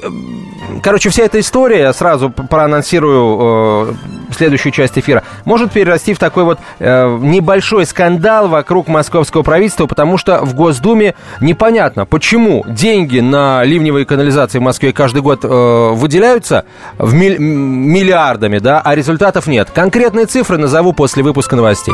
короче, 0.81 1.09
вся 1.09 1.23
эта 1.23 1.39
история, 1.39 1.91
сразу 1.93 2.29
проанонсирую 2.29 3.95
э, 4.30 4.30
следующую 4.41 4.71
часть 4.71 4.97
эфира, 4.97 5.21
может 5.45 5.71
перерасти 5.71 6.15
в 6.15 6.19
такой 6.19 6.45
вот 6.45 6.57
э, 6.79 7.17
небольшой 7.21 7.85
скандал 7.85 8.47
вокруг 8.47 8.87
московского 8.87 9.43
правительства, 9.43 9.85
потому 9.85 10.17
что 10.17 10.43
в 10.43 10.55
Госдуме 10.55 11.13
непонятно, 11.41 12.07
почему 12.07 12.65
деньги 12.67 13.19
на 13.19 13.63
ливневые 13.63 14.07
канализации 14.07 14.57
в 14.57 14.63
Москве 14.63 14.93
каждый 14.93 15.21
год 15.21 15.41
э, 15.43 15.47
выделяются 15.93 16.65
в 16.97 17.13
миль, 17.13 17.37
миллиардами, 17.37 18.57
да, 18.57 18.81
а 18.83 18.95
результатов 18.95 19.45
нет. 19.45 19.69
Конкретные 19.69 20.25
цифры 20.25 20.57
назову 20.57 20.93
после 20.93 21.21
выпуска 21.21 21.55
новостей. 21.55 21.93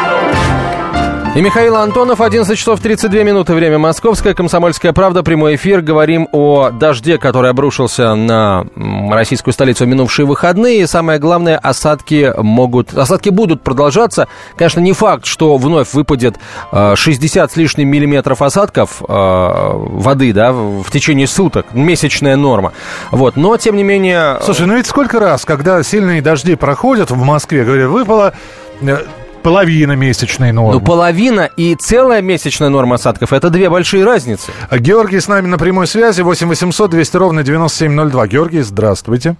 И 1.33 1.39
Михаил 1.39 1.77
Антонов, 1.77 2.19
11 2.19 2.59
часов 2.59 2.81
32 2.81 3.23
минуты, 3.23 3.53
время 3.53 3.77
московское, 3.77 4.33
комсомольская 4.33 4.91
правда, 4.91 5.23
прямой 5.23 5.55
эфир. 5.55 5.79
Говорим 5.79 6.27
о 6.33 6.71
дожде, 6.71 7.17
который 7.17 7.49
обрушился 7.49 8.15
на 8.15 8.65
российскую 9.09 9.53
столицу 9.53 9.85
в 9.85 9.87
минувшие 9.87 10.25
выходные. 10.25 10.81
И 10.81 10.85
самое 10.87 11.19
главное, 11.19 11.57
осадки 11.57 12.33
могут, 12.37 12.93
осадки 12.93 13.29
будут 13.29 13.61
продолжаться. 13.61 14.27
Конечно, 14.57 14.81
не 14.81 14.91
факт, 14.91 15.25
что 15.25 15.55
вновь 15.55 15.93
выпадет 15.93 16.35
60 16.73 17.49
э, 17.49 17.53
с 17.53 17.55
лишним 17.55 17.87
миллиметров 17.87 18.41
осадков 18.41 19.01
э, 19.01 19.03
воды, 19.07 20.33
да, 20.33 20.51
в 20.51 20.91
течение 20.91 21.27
суток. 21.27 21.67
Месячная 21.73 22.35
норма. 22.35 22.73
Вот, 23.09 23.37
но, 23.37 23.55
тем 23.55 23.77
не 23.77 23.83
менее... 23.83 24.37
Слушай, 24.43 24.67
ну 24.67 24.75
ведь 24.75 24.85
сколько 24.85 25.17
раз, 25.17 25.45
когда 25.45 25.81
сильные 25.81 26.21
дожди 26.21 26.55
проходят 26.55 27.09
в 27.09 27.23
Москве, 27.23 27.63
говорят, 27.63 27.87
выпало 27.87 28.33
э, 28.81 28.97
половина 29.41 29.93
месячной 29.93 30.51
нормы. 30.51 30.73
Ну, 30.73 30.79
половина 30.79 31.49
и 31.57 31.75
целая 31.75 32.21
месячная 32.21 32.69
норма 32.69 32.95
осадков– 32.95 33.33
это 33.33 33.49
две 33.49 33.69
большие 33.69 34.05
разницы. 34.05 34.51
А 34.69 34.77
Георгий 34.77 35.19
с 35.19 35.27
нами 35.27 35.47
на 35.47 35.57
прямой 35.57 35.87
связи. 35.87 36.21
8 36.21 36.47
800 36.47 36.89
200 36.89 37.17
ровно 37.17 37.43
9702. 37.43 38.27
Георгий, 38.27 38.61
здравствуйте. 38.61 39.35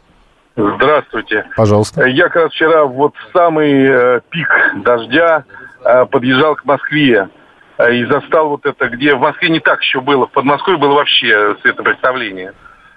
Здравствуйте. 0.56 1.46
Пожалуйста. 1.56 2.06
Я 2.06 2.26
как 2.26 2.44
раз 2.44 2.52
вчера 2.52 2.84
вот 2.84 3.14
в 3.16 3.38
самый 3.38 3.72
э, 3.72 4.22
пик 4.30 4.50
дождя 4.84 5.46
э, 5.84 6.06
подъезжал 6.06 6.56
к 6.56 6.66
Москве 6.66 7.30
э, 7.78 7.96
и 7.96 8.06
застал 8.06 8.50
вот 8.50 8.66
это, 8.66 8.90
где 8.90 9.16
в 9.16 9.20
Москве 9.22 9.50
не 9.50 9.60
так 9.60 9.82
еще 9.82 10.02
было, 10.02 10.28
в 10.28 10.32
Подмосковье 10.32 10.78
было 10.78 10.96
вообще 10.96 11.56
светопредставление. 11.62 12.54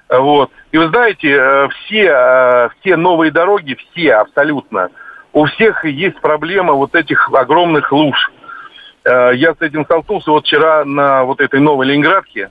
Вот. 0.09 0.51
И 0.73 0.79
вы 0.79 0.89
знаете, 0.89 1.31
э, 1.31 1.69
все, 1.69 2.09
э, 2.11 2.69
все 2.81 2.97
новые 2.97 3.31
дороги, 3.31 3.77
все 3.93 4.15
абсолютно– 4.15 4.89
у 5.35 5.47
всех 5.47 5.85
есть 5.85 6.19
проблема 6.21 6.73
вот 6.73 6.95
этих 6.95 7.29
огромных 7.33 7.93
луж. 7.93 8.31
Э, 9.05 9.33
я 9.35 9.53
с 9.53 9.61
этим 9.61 9.85
столкнулся 9.85 10.31
вот 10.31 10.45
вчера 10.45 10.85
на 10.85 11.25
вот 11.25 11.41
этой 11.41 11.61
новой 11.61 11.87
Ленинградке, 11.87 12.51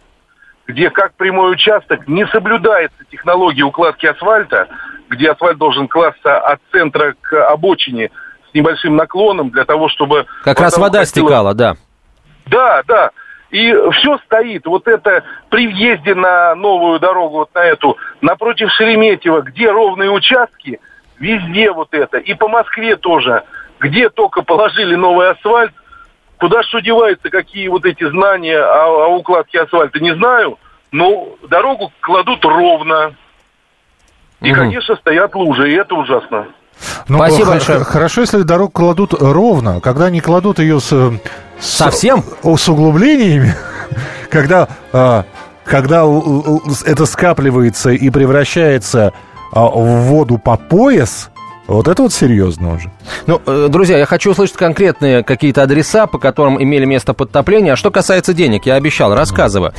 где 0.68 0.90
как 0.90 1.16
прямой 1.16 1.54
участок 1.54 2.08
не 2.08 2.28
соблюдается 2.28 2.98
технология 3.10 3.64
укладки 3.64 4.06
асфальта, 4.06 4.68
где 5.10 5.32
асфальт 5.32 5.58
должен 5.58 5.88
класться 5.88 6.38
от 6.38 6.60
центра 6.72 7.16
к 7.22 7.50
обочине 7.50 8.12
с 8.52 8.54
небольшим 8.54 8.98
наклоном 8.98 9.50
для 9.50 9.64
того, 9.64 9.88
чтобы... 9.88 10.26
Как 10.44 10.60
раз 10.60 10.78
вода 10.78 11.00
хватило... 11.00 11.06
стекала, 11.06 11.54
да. 11.54 11.76
Да, 12.48 12.84
да. 12.86 13.12
И 13.50 13.74
все 13.92 14.18
стоит. 14.26 14.66
Вот 14.66 14.88
это 14.90 15.24
при 15.50 15.68
въезде 15.68 16.16
на 16.16 16.54
новую 16.56 17.00
дорогу, 17.00 17.38
вот 17.38 17.56
на 17.56 17.64
эту, 17.64 17.98
напротив 18.20 18.72
Шереметьево, 18.72 19.42
где 19.42 19.72
ровные 19.72 20.12
участки– 20.12 20.82
Везде 21.24 21.72
вот 21.72 21.88
это. 21.92 22.18
И 22.18 22.34
по 22.34 22.50
Москве 22.50 22.98
тоже. 22.98 23.44
Где 23.80 24.10
только 24.10 24.42
положили 24.42 24.96
новый 24.96 25.32
асфальт, 25.32 25.72
куда 26.38 26.64
что 26.64 26.82
деваются, 26.82 27.30
какие 27.30 27.70
вот 27.70 27.86
эти 27.86 28.10
знания 28.10 28.60
о, 28.60 29.06
о 29.06 29.08
укладке 29.16 29.62
асфальта, 29.62 30.02
не 30.02 30.14
знаю. 30.16 30.60
Но 30.92 31.38
дорогу 31.50 31.94
кладут 32.02 32.44
ровно. 32.44 33.16
И, 34.42 34.52
угу. 34.52 34.60
конечно, 34.60 34.98
стоят 34.98 35.34
лужи, 35.34 35.72
и 35.72 35.76
это 35.76 35.96
ужасно. 35.96 36.48
Ну, 37.08 37.18
Спасибо 37.20 37.52
большое. 37.52 37.86
Хорошо, 37.86 38.22
если 38.22 38.42
дорогу 38.42 38.72
кладут 38.72 39.14
ровно. 39.14 39.80
Когда 39.80 40.10
не 40.10 40.20
кладут 40.20 40.60
ее 40.60 40.82
с... 40.82 41.14
Совсем? 41.58 42.22
С, 42.42 42.58
с 42.58 42.68
углублениями, 42.68 43.56
когда, 44.30 44.68
а, 44.92 45.24
когда 45.64 46.04
это 46.86 47.06
скапливается 47.06 47.92
и 47.92 48.10
превращается 48.10 49.08
а, 49.08 49.33
в 49.62 50.02
воду 50.08 50.38
по 50.38 50.58
пояс, 50.58 51.30
вот 51.68 51.88
это 51.88 52.04
вот 52.04 52.14
серьезно 52.14 52.76
уже. 52.76 52.92
Ну, 53.26 53.42
э, 53.46 53.68
друзья, 53.70 53.98
я 53.98 54.06
хочу 54.06 54.32
услышать 54.32 54.58
конкретные 54.58 55.24
какие-то 55.24 55.64
адреса, 55.64 56.08
по 56.08 56.20
которым 56.20 56.62
имели 56.62 56.86
место 56.86 57.14
подтопления. 57.14 57.74
А 57.74 57.76
что 57.76 57.90
касается 57.90 58.34
денег, 58.34 58.66
я 58.66 58.76
обещал, 58.76 59.16
рассказываю. 59.16 59.72
А, 59.72 59.76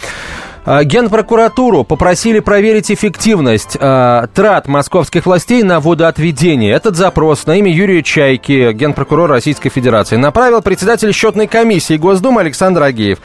Генпрокуратуру 0.67 1.85
попросили 1.85 2.41
проверить 2.41 2.91
эффективность 2.91 3.77
э, 3.79 4.27
трат 4.33 4.67
московских 4.67 5.27
властей 5.27 5.63
на 5.63 5.79
водоотведение. 5.79 6.73
Этот 6.73 6.97
запрос 6.97 7.45
на 7.45 7.57
имя 7.57 7.71
Юрия 7.71 8.03
Чайки, 8.03 8.73
генпрокурор 8.73 9.29
Российской 9.29 9.69
Федерации, 9.69 10.17
направил 10.17 10.63
председатель 10.63 11.13
счетной 11.13 11.49
комиссии 11.49 11.99
Госдумы 11.99 12.41
Александр 12.41 12.83
Агеев. 12.83 13.19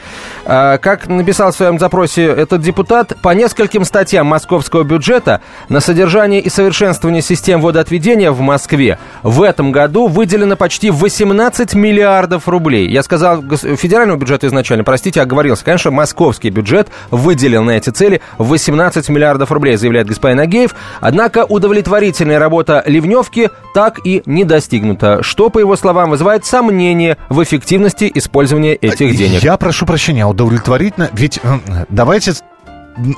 Э, 0.44 0.80
как 0.80 1.08
написал 1.08 1.54
в 1.54 1.56
своем 1.56 1.80
запросе 1.80 2.26
этот 2.26 2.62
депутат, 2.62 3.14
по 3.22 3.30
нескольким 3.30 3.86
статьям 3.86 4.28
московского 4.28 4.84
бюджета 4.84 5.40
на 5.70 5.80
содержание 5.80 6.42
и 6.42 6.50
совершенствование 6.50 7.22
систем 7.22 7.62
водоотведения 7.62 8.32
в 8.32 8.42
Москве 8.42 9.00
в 9.24 9.44
этом 9.44 9.72
году 9.72 10.08
выделено 10.08 10.58
почти 10.58 10.92
18 10.92 11.74
миллиардов 11.74 12.50
рублей. 12.50 12.90
Я 12.90 13.02
сказал 13.02 13.42
федерального 13.42 14.18
бюджета 14.18 14.48
изначально, 14.48 14.84
простите, 14.84 15.22
оговорился. 15.22 15.64
Конечно, 15.64 15.92
московский 15.92 16.50
бюджет 16.50 16.90
в 17.12 17.29
выделил 17.30 17.64
на 17.64 17.72
эти 17.78 17.92
цели 17.92 18.22
18 18.40 19.08
миллиардов 19.10 19.52
рублей, 19.52 19.76
заявляет 19.78 20.08
господин 20.08 20.40
Агеев. 20.40 20.74
Однако 21.00 21.46
удовлетворительная 21.46 22.40
работа 22.40 22.82
Ливневки 22.88 23.52
так 23.76 24.00
и 24.04 24.24
не 24.26 24.46
достигнута, 24.46 25.22
что, 25.22 25.52
по 25.52 25.60
его 25.60 25.76
словам, 25.76 26.10
вызывает 26.10 26.44
сомнения 26.44 27.18
в 27.30 27.44
эффективности 27.44 28.12
использования 28.16 28.74
этих 28.74 29.16
денег. 29.16 29.44
Я 29.44 29.58
прошу 29.58 29.86
прощения, 29.86 30.26
удовлетворительно, 30.26 31.12
ведь 31.14 31.40
э, 31.44 31.60
давайте 31.90 32.34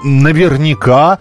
наверняка 0.04 1.20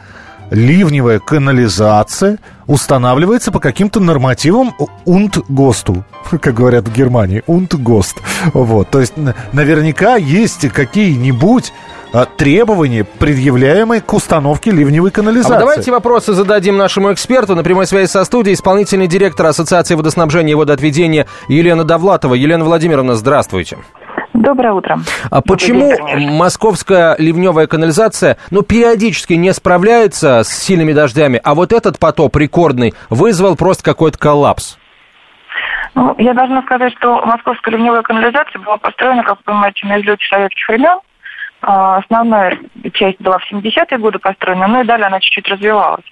ливневая 0.50 1.18
канализация 1.18 2.38
устанавливается 2.66 3.50
по 3.52 3.60
каким-то 3.60 4.00
нормативам 4.00 4.74
УНТ-ГОСТу, 5.04 6.04
как 6.40 6.54
говорят 6.54 6.88
в 6.88 6.92
Германии, 6.92 7.42
УНТ-ГОСТ. 7.46 8.16
Вот, 8.52 8.90
то 8.90 9.00
есть 9.00 9.14
наверняка 9.52 10.16
есть 10.16 10.68
какие-нибудь 10.68 11.72
а, 12.12 12.24
требования, 12.24 13.04
предъявляемые 13.04 14.00
к 14.00 14.12
установке 14.12 14.70
ливневой 14.70 15.10
канализации. 15.10 15.56
А 15.56 15.60
давайте 15.60 15.90
вопросы 15.92 16.32
зададим 16.32 16.76
нашему 16.76 17.12
эксперту. 17.12 17.54
На 17.54 17.62
прямой 17.62 17.86
связи 17.86 18.10
со 18.10 18.24
студией 18.24 18.54
исполнительный 18.54 19.06
директор 19.06 19.46
Ассоциации 19.46 19.94
водоснабжения 19.94 20.52
и 20.52 20.56
водоотведения 20.56 21.26
Елена 21.48 21.84
Довлатова. 21.84 22.34
Елена 22.34 22.64
Владимировна, 22.64 23.14
здравствуйте. 23.14 23.78
Доброе 24.32 24.72
утро. 24.72 24.98
А 25.30 25.42
почему 25.42 25.92
день, 25.96 26.30
московская 26.30 27.16
ливневая 27.18 27.66
канализация, 27.66 28.36
ну, 28.50 28.62
периодически 28.62 29.32
не 29.34 29.52
справляется 29.52 30.44
с 30.44 30.48
сильными 30.48 30.92
дождями, 30.92 31.40
а 31.42 31.54
вот 31.54 31.72
этот 31.72 31.98
потоп 31.98 32.36
рекордный 32.36 32.94
вызвал 33.08 33.56
просто 33.56 33.82
какой-то 33.84 34.18
коллапс? 34.18 34.78
Ну, 35.94 36.14
я 36.18 36.34
должна 36.34 36.62
сказать, 36.62 36.92
что 36.98 37.24
московская 37.26 37.72
ливневая 37.72 38.02
канализация 38.02 38.60
была 38.60 38.76
построена, 38.76 39.24
как 39.24 39.38
вы 39.38 39.44
понимаете, 39.44 39.86
на 39.86 40.00
излете 40.00 40.24
советских 40.28 40.68
времен. 40.68 41.00
А, 41.62 41.98
основная 41.98 42.58
часть 42.94 43.20
была 43.20 43.38
в 43.38 43.52
70-е 43.52 43.98
годы 43.98 44.18
построена, 44.18 44.66
но 44.66 44.80
и 44.80 44.84
далее 44.84 45.06
она 45.06 45.20
чуть-чуть 45.20 45.48
развивалась. 45.48 46.04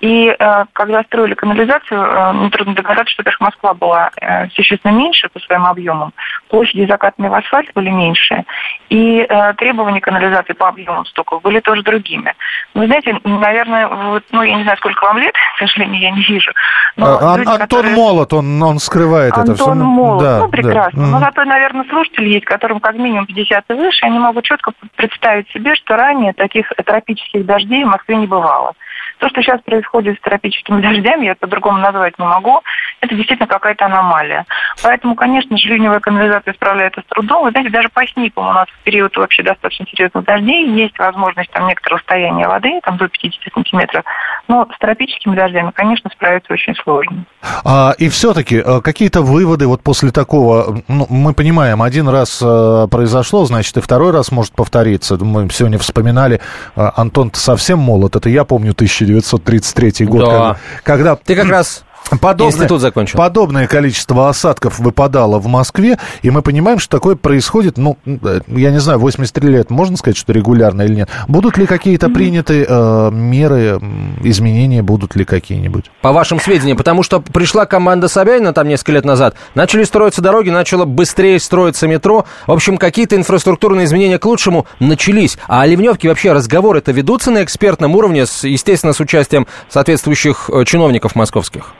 И 0.00 0.28
э, 0.28 0.64
когда 0.72 1.02
строили 1.04 1.34
канализацию, 1.34 2.00
э, 2.00 2.32
нетрудно 2.44 2.74
догадаться, 2.74 3.12
что, 3.12 3.24
во 3.24 3.46
Москва 3.46 3.74
была 3.74 4.10
э, 4.20 4.48
существенно 4.50 4.92
меньше 4.92 5.28
по 5.28 5.40
своим 5.40 5.66
объемам, 5.66 6.12
площади 6.48 6.86
закатанные 6.88 7.30
в 7.30 7.34
асфальт 7.34 7.70
были 7.74 7.90
меньше, 7.90 8.44
и 8.90 9.26
э, 9.28 9.54
требования 9.54 10.00
канализации 10.00 10.52
по 10.52 10.68
объемам 10.68 11.04
стоков 11.06 11.42
были 11.42 11.60
тоже 11.60 11.82
другими. 11.82 12.34
Вы 12.74 12.86
знаете, 12.86 13.18
наверное, 13.24 13.88
вот, 13.88 14.24
ну, 14.30 14.42
я 14.42 14.54
не 14.54 14.62
знаю, 14.62 14.78
сколько 14.78 15.04
вам 15.04 15.18
лет, 15.18 15.34
к 15.56 15.58
сожалению, 15.58 16.00
я 16.00 16.10
не 16.12 16.22
вижу. 16.22 16.52
Но 16.96 17.18
а, 17.20 17.36
люди, 17.36 17.48
Антон 17.48 17.66
которые... 17.66 17.94
Молот, 17.94 18.32
он, 18.32 18.62
он 18.62 18.78
скрывает 18.78 19.32
Антон 19.32 19.54
это 19.54 19.62
все. 19.62 19.70
Антон 19.72 19.86
Молот, 19.88 20.22
да, 20.22 20.38
ну, 20.38 20.48
прекрасно. 20.48 21.00
Да. 21.00 21.10
Но 21.10 21.18
зато, 21.18 21.44
наверное, 21.44 21.84
слушатели 21.90 22.28
есть, 22.28 22.44
которым 22.44 22.78
как 22.78 22.94
минимум 22.94 23.26
50 23.26 23.64
и 23.68 23.72
выше, 23.72 24.06
они 24.06 24.18
могут 24.18 24.44
четко 24.44 24.72
представить 24.96 25.50
себе, 25.50 25.74
что 25.74 25.96
ранее 25.96 26.32
таких 26.34 26.72
тропических 26.84 27.44
дождей 27.44 27.84
в 27.84 27.88
Москве 27.88 28.16
не 28.16 28.26
бывало. 28.26 28.74
То, 29.18 29.28
что 29.28 29.42
сейчас 29.42 29.60
происходит 29.62 30.18
с 30.18 30.20
тропическими 30.22 30.80
дождями, 30.80 31.26
я 31.26 31.34
по-другому 31.34 31.78
назвать 31.78 32.18
не 32.18 32.24
могу, 32.24 32.60
это 33.00 33.14
действительно 33.14 33.46
какая-то 33.46 33.86
аномалия. 33.86 34.44
Поэтому, 34.82 35.14
конечно 35.14 35.56
ливневая 35.68 36.00
канализация 36.00 36.54
справляется 36.54 37.00
с 37.00 37.04
трудом. 37.08 37.44
Вы 37.44 37.50
знаете, 37.50 37.70
даже 37.70 37.88
по 37.88 38.04
СНИПам 38.06 38.48
у 38.48 38.52
нас 38.52 38.66
в 38.68 38.84
период 38.84 39.16
вообще 39.16 39.42
достаточно 39.42 39.86
серьезных 39.86 40.24
дождей 40.24 40.68
есть 40.70 40.98
возможность 40.98 41.50
там 41.50 41.68
некоторого 41.68 41.98
состояния 41.98 42.48
воды, 42.48 42.80
там 42.82 42.96
до 42.96 43.08
50 43.08 43.52
сантиметров, 43.52 44.04
но 44.48 44.66
с 44.74 44.78
тропическими 44.78 45.34
дождями, 45.34 45.70
конечно, 45.74 46.10
справиться 46.10 46.52
очень 46.52 46.74
сложно. 46.76 47.24
А, 47.64 47.94
и 47.98 48.08
все-таки 48.08 48.56
э, 48.56 48.80
какие-то 48.80 49.22
выводы 49.22 49.66
вот 49.66 49.82
после 49.82 50.10
такого, 50.10 50.82
ну, 50.88 51.06
мы 51.08 51.34
понимаем, 51.34 51.82
один 51.82 52.08
раз 52.08 52.40
э, 52.42 52.86
произошло, 52.90 53.44
значит, 53.44 53.76
и 53.76 53.80
второй 53.80 54.12
раз 54.12 54.32
может 54.32 54.54
повториться. 54.54 55.16
Мы 55.22 55.48
сегодня 55.50 55.78
вспоминали, 55.78 56.40
э, 56.76 56.90
Антон 56.96 57.30
совсем 57.34 57.78
молод, 57.78 58.16
это 58.16 58.28
я 58.28 58.44
помню 58.44 58.74
1933 59.12 60.06
год, 60.06 60.20
да. 60.20 60.28
когда, 60.28 60.56
когда... 60.82 61.16
Ты 61.16 61.36
как 61.36 61.48
раз 61.48 61.84
Подобное, 62.20 62.56
Институт 62.56 62.80
закончил. 62.80 63.18
Подобное 63.18 63.66
количество 63.66 64.28
осадков 64.28 64.78
выпадало 64.78 65.38
в 65.38 65.46
Москве, 65.46 65.98
и 66.22 66.30
мы 66.30 66.42
понимаем, 66.42 66.78
что 66.78 66.96
такое 66.96 67.16
происходит, 67.16 67.76
ну, 67.76 67.98
я 68.46 68.70
не 68.70 68.80
знаю, 68.80 68.98
83 68.98 69.48
лет, 69.48 69.70
можно 69.70 69.96
сказать, 69.96 70.16
что 70.16 70.32
регулярно 70.32 70.82
или 70.82 70.94
нет? 70.94 71.10
Будут 71.28 71.58
ли 71.58 71.66
какие-то 71.66 72.08
приняты 72.08 72.64
э, 72.68 73.10
меры, 73.12 73.80
изменения, 74.22 74.82
будут 74.82 75.16
ли 75.16 75.24
какие-нибудь? 75.24 75.90
По 76.00 76.12
вашим 76.12 76.40
сведениям, 76.40 76.76
потому 76.76 77.02
что 77.02 77.20
пришла 77.20 77.66
команда 77.66 78.08
Собянина 78.08 78.52
там 78.52 78.68
несколько 78.68 78.92
лет 78.92 79.04
назад, 79.04 79.34
начали 79.54 79.84
строиться 79.84 80.22
дороги, 80.22 80.50
начало 80.50 80.84
быстрее 80.86 81.38
строиться 81.38 81.86
метро, 81.86 82.24
в 82.46 82.52
общем, 82.52 82.78
какие-то 82.78 83.16
инфраструктурные 83.16 83.84
изменения 83.84 84.18
к 84.18 84.24
лучшему 84.24 84.66
начались. 84.80 85.38
А 85.46 85.62
о 85.62 85.66
Ливневке 85.66 86.08
вообще 86.08 86.32
разговоры-то 86.32 86.92
ведутся 86.92 87.30
на 87.30 87.44
экспертном 87.44 87.94
уровне, 87.94 88.26
с, 88.26 88.44
естественно, 88.44 88.92
с 88.92 89.00
участием 89.00 89.46
соответствующих 89.68 90.50
э, 90.52 90.64
чиновников 90.64 91.14
московских? 91.14 91.74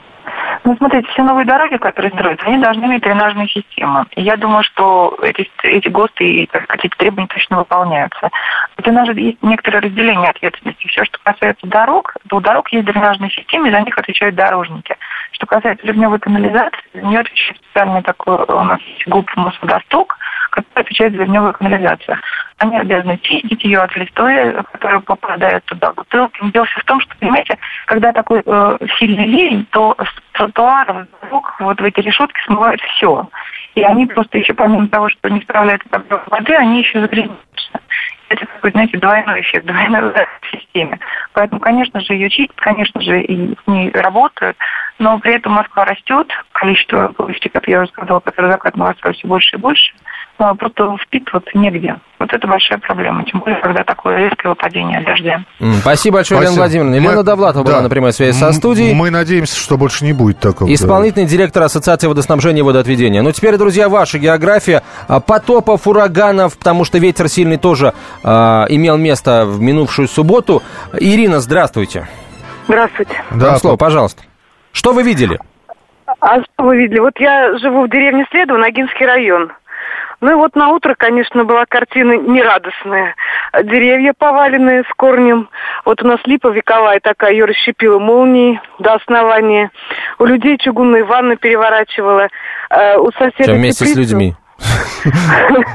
Ну, 0.63 0.75
смотрите, 0.77 1.07
все 1.09 1.23
новые 1.23 1.45
дороги, 1.45 1.77
которые 1.77 2.11
строятся, 2.11 2.45
они 2.45 2.61
должны 2.61 2.85
иметь 2.85 3.01
дренажные 3.01 3.47
системы. 3.47 4.05
И 4.15 4.21
я 4.21 4.35
думаю, 4.35 4.63
что 4.63 5.17
эти, 5.21 5.49
эти 5.63 5.87
ГОСТы 5.87 6.23
и 6.23 6.45
какие-то 6.47 6.97
требования 6.97 7.27
точно 7.27 7.57
выполняются. 7.57 8.29
У 8.77 8.81
дренажа 8.81 9.13
есть 9.13 9.41
некоторое 9.41 9.81
разделение 9.81 10.29
ответственности. 10.29 10.87
Все, 10.87 11.05
что 11.05 11.19
касается 11.23 11.65
дорог, 11.67 12.13
то 12.27 12.37
у 12.37 12.41
дорог 12.41 12.71
есть 12.71 12.85
дренажные 12.85 13.31
системы, 13.31 13.69
и 13.69 13.71
за 13.71 13.81
них 13.81 13.97
отвечают 13.97 14.35
дорожники. 14.35 14.95
Что 15.31 15.45
касается 15.45 15.85
ливневой 15.87 16.19
канализации, 16.19 16.79
за 16.93 17.01
нее 17.01 17.19
отвечает 17.19 17.57
специальный 17.57 18.01
такой 18.01 18.35
у 18.35 18.63
нас 18.63 18.81
есть 18.81 19.07
группа 19.07 19.31
Мосводосток, 19.39 20.17
которая 20.49 20.85
отвечает 20.85 21.13
за 21.13 21.19
ливневую 21.19 21.53
канализацию. 21.53 22.17
Они 22.57 22.77
обязаны 22.77 23.17
чистить 23.19 23.63
ее 23.63 23.79
от 23.79 23.95
листоя, 23.95 24.63
которая 24.71 24.99
попадает 24.99 25.63
туда, 25.65 25.93
бутылки. 25.93 26.39
Дело 26.51 26.65
все 26.65 26.81
в 26.81 26.85
том, 26.85 26.99
что, 27.01 27.15
понимаете, 27.17 27.57
когда 27.85 28.11
такой 28.11 28.41
э, 28.45 28.77
сильный 28.97 29.25
ливень, 29.25 29.65
то 29.71 29.95
с 29.97 30.37
тротуаров, 30.37 31.07
дорог, 31.21 31.55
вот 31.59 31.79
в 31.79 31.83
эти 31.83 31.99
решетки 32.01 32.39
смывают 32.45 32.81
все. 32.81 33.29
И 33.75 33.83
они 33.83 34.07
просто 34.07 34.37
еще, 34.37 34.53
помимо 34.53 34.87
того, 34.87 35.09
что 35.09 35.29
не 35.29 35.41
справляются 35.41 35.87
с 35.89 36.29
воды, 36.29 36.53
они 36.55 36.79
еще 36.79 37.01
загрязняются. 37.01 37.79
Это 38.29 38.45
такой, 38.45 38.71
знаете, 38.71 38.97
двойной 38.97 39.41
эффект, 39.41 39.65
двойной 39.65 40.09
удар 40.09 40.27
в 40.41 40.51
системе. 40.51 40.99
Поэтому, 41.33 41.59
конечно 41.61 41.99
же, 42.01 42.13
ее 42.13 42.29
чистят, 42.29 42.57
конечно 42.57 43.01
же, 43.01 43.21
и 43.21 43.55
с 43.55 43.67
ней 43.67 43.91
работают, 43.91 44.57
но 44.99 45.17
при 45.19 45.35
этом 45.35 45.53
Москва 45.53 45.85
растет, 45.85 46.31
количество 46.51 47.07
площади, 47.09 47.49
как 47.49 47.67
я 47.67 47.81
уже 47.81 47.91
сказала, 47.91 48.19
которые 48.19 48.51
закатного 48.51 48.93
все 49.13 49.27
больше 49.27 49.55
и 49.55 49.59
больше– 49.59 49.93
просто 50.57 50.95
впитываться 50.97 51.57
негде. 51.57 51.97
Вот 52.17 52.33
это 52.33 52.47
большая 52.47 52.79
проблема, 52.79 53.23
тем 53.25 53.39
более, 53.39 53.59
когда 53.61 53.83
такое 53.83 54.17
резкое 54.17 54.49
выпадение 54.49 55.01
дождя. 55.01 55.43
Спасибо 55.81 56.15
большое, 56.15 56.41
Елена 56.41 56.55
Владимировна. 56.55 56.95
Елена 56.95 57.15
Мы... 57.17 57.23
Довлатова 57.23 57.65
да. 57.65 57.71
была 57.71 57.81
на 57.81 57.89
прямой 57.89 58.13
связи 58.13 58.37
со 58.37 58.51
студией. 58.51 58.93
Мы 58.93 59.09
надеемся, 59.09 59.57
что 59.59 59.77
больше 59.77 60.05
не 60.05 60.13
будет 60.13 60.39
такого. 60.39 60.73
Исполнительный 60.73 61.25
да. 61.25 61.31
директор 61.31 61.63
Ассоциации 61.63 62.07
водоснабжения 62.07 62.59
и 62.59 62.63
водоотведения. 62.63 63.21
Ну, 63.21 63.31
теперь, 63.31 63.57
друзья, 63.57 63.89
ваша 63.89 64.19
география 64.19 64.83
а, 65.07 65.19
потопов, 65.19 65.87
ураганов, 65.87 66.57
потому 66.57 66.83
что 66.83 66.97
ветер 66.97 67.27
сильный 67.29 67.57
тоже 67.57 67.93
а, 68.23 68.65
имел 68.69 68.97
место 68.97 69.45
в 69.45 69.61
минувшую 69.61 70.07
субботу. 70.07 70.61
Ирина, 70.99 71.39
здравствуйте. 71.39 72.07
Здравствуйте. 72.67 73.23
Да, 73.31 73.51
Вам 73.51 73.55
слово, 73.57 73.77
пожалуйста. 73.77 74.23
Что 74.71 74.93
вы 74.93 75.03
видели? 75.03 75.39
А 76.19 76.41
что 76.41 76.63
вы 76.63 76.77
видели? 76.77 76.99
Вот 76.99 77.19
я 77.19 77.57
живу 77.57 77.85
в 77.85 77.89
деревне 77.89 78.25
Следово, 78.29 78.57
Ногинский 78.57 79.05
район. 79.05 79.51
Ну 80.21 80.31
и 80.31 80.33
вот 80.35 80.55
на 80.55 80.69
утро, 80.69 80.95
конечно, 80.97 81.45
была 81.45 81.65
картина 81.65 82.17
нерадостная. 82.17 83.15
Деревья 83.63 84.13
поваленные 84.17 84.83
с 84.83 84.93
корнем. 84.95 85.49
Вот 85.85 86.03
у 86.03 86.07
нас 86.07 86.19
липа 86.25 86.49
вековая 86.49 86.99
такая, 86.99 87.31
ее 87.31 87.45
расщепила 87.45 87.99
молнией 87.99 88.59
до 88.79 88.95
основания. 88.95 89.71
У 90.17 90.25
людей 90.25 90.57
чугунные 90.57 91.05
ванны 91.05 91.37
переворачивала. 91.37 92.27
Э, 92.69 92.97
у 92.97 93.11
соседей 93.13 93.53
вместе 93.53 93.85
с 93.85 93.95
людьми. 93.95 94.35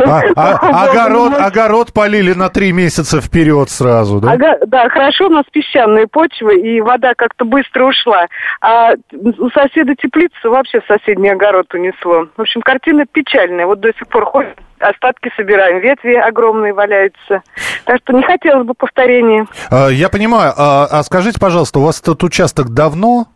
А, 0.07 0.23
а, 0.37 0.85
огород, 0.91 1.35
огород 1.39 1.93
полили 1.93 2.33
на 2.33 2.49
три 2.49 2.73
месяца 2.73 3.21
вперед 3.21 3.71
сразу, 3.71 4.21
да? 4.21 4.37
Да, 4.67 4.89
хорошо, 4.89 5.27
у 5.27 5.31
нас 5.31 5.45
песчаные 5.51 6.07
почвы, 6.07 6.59
и 6.59 6.81
вода 6.81 7.15
как-то 7.17 7.45
быстро 7.45 7.87
ушла. 7.87 8.27
А 8.61 8.93
у 9.13 9.51
соседа 9.51 9.95
теплицу 9.95 10.51
вообще 10.51 10.81
соседний 10.87 11.31
огород 11.31 11.73
унесло. 11.75 12.29
В 12.37 12.41
общем, 12.41 12.61
картина 12.61 13.05
печальная. 13.07 13.67
Вот 13.67 13.81
до 13.81 13.93
сих 13.93 14.09
пор 14.09 14.25
ходим, 14.27 14.55
остатки 14.79 15.31
собираем, 15.37 15.81
ветви 15.81 16.15
огромные 16.15 16.73
валяются. 16.73 17.43
Так 17.85 17.99
что 18.03 18.13
не 18.13 18.23
хотелось 18.23 18.67
бы 18.67 18.75
повторения. 18.75 19.47
А, 19.71 19.89
я 19.89 20.09
понимаю. 20.09 20.53
А 20.57 21.03
скажите, 21.03 21.39
пожалуйста, 21.41 21.79
у 21.79 21.85
вас 21.85 22.01
этот 22.01 22.23
участок 22.23 22.71
давно 22.71 23.27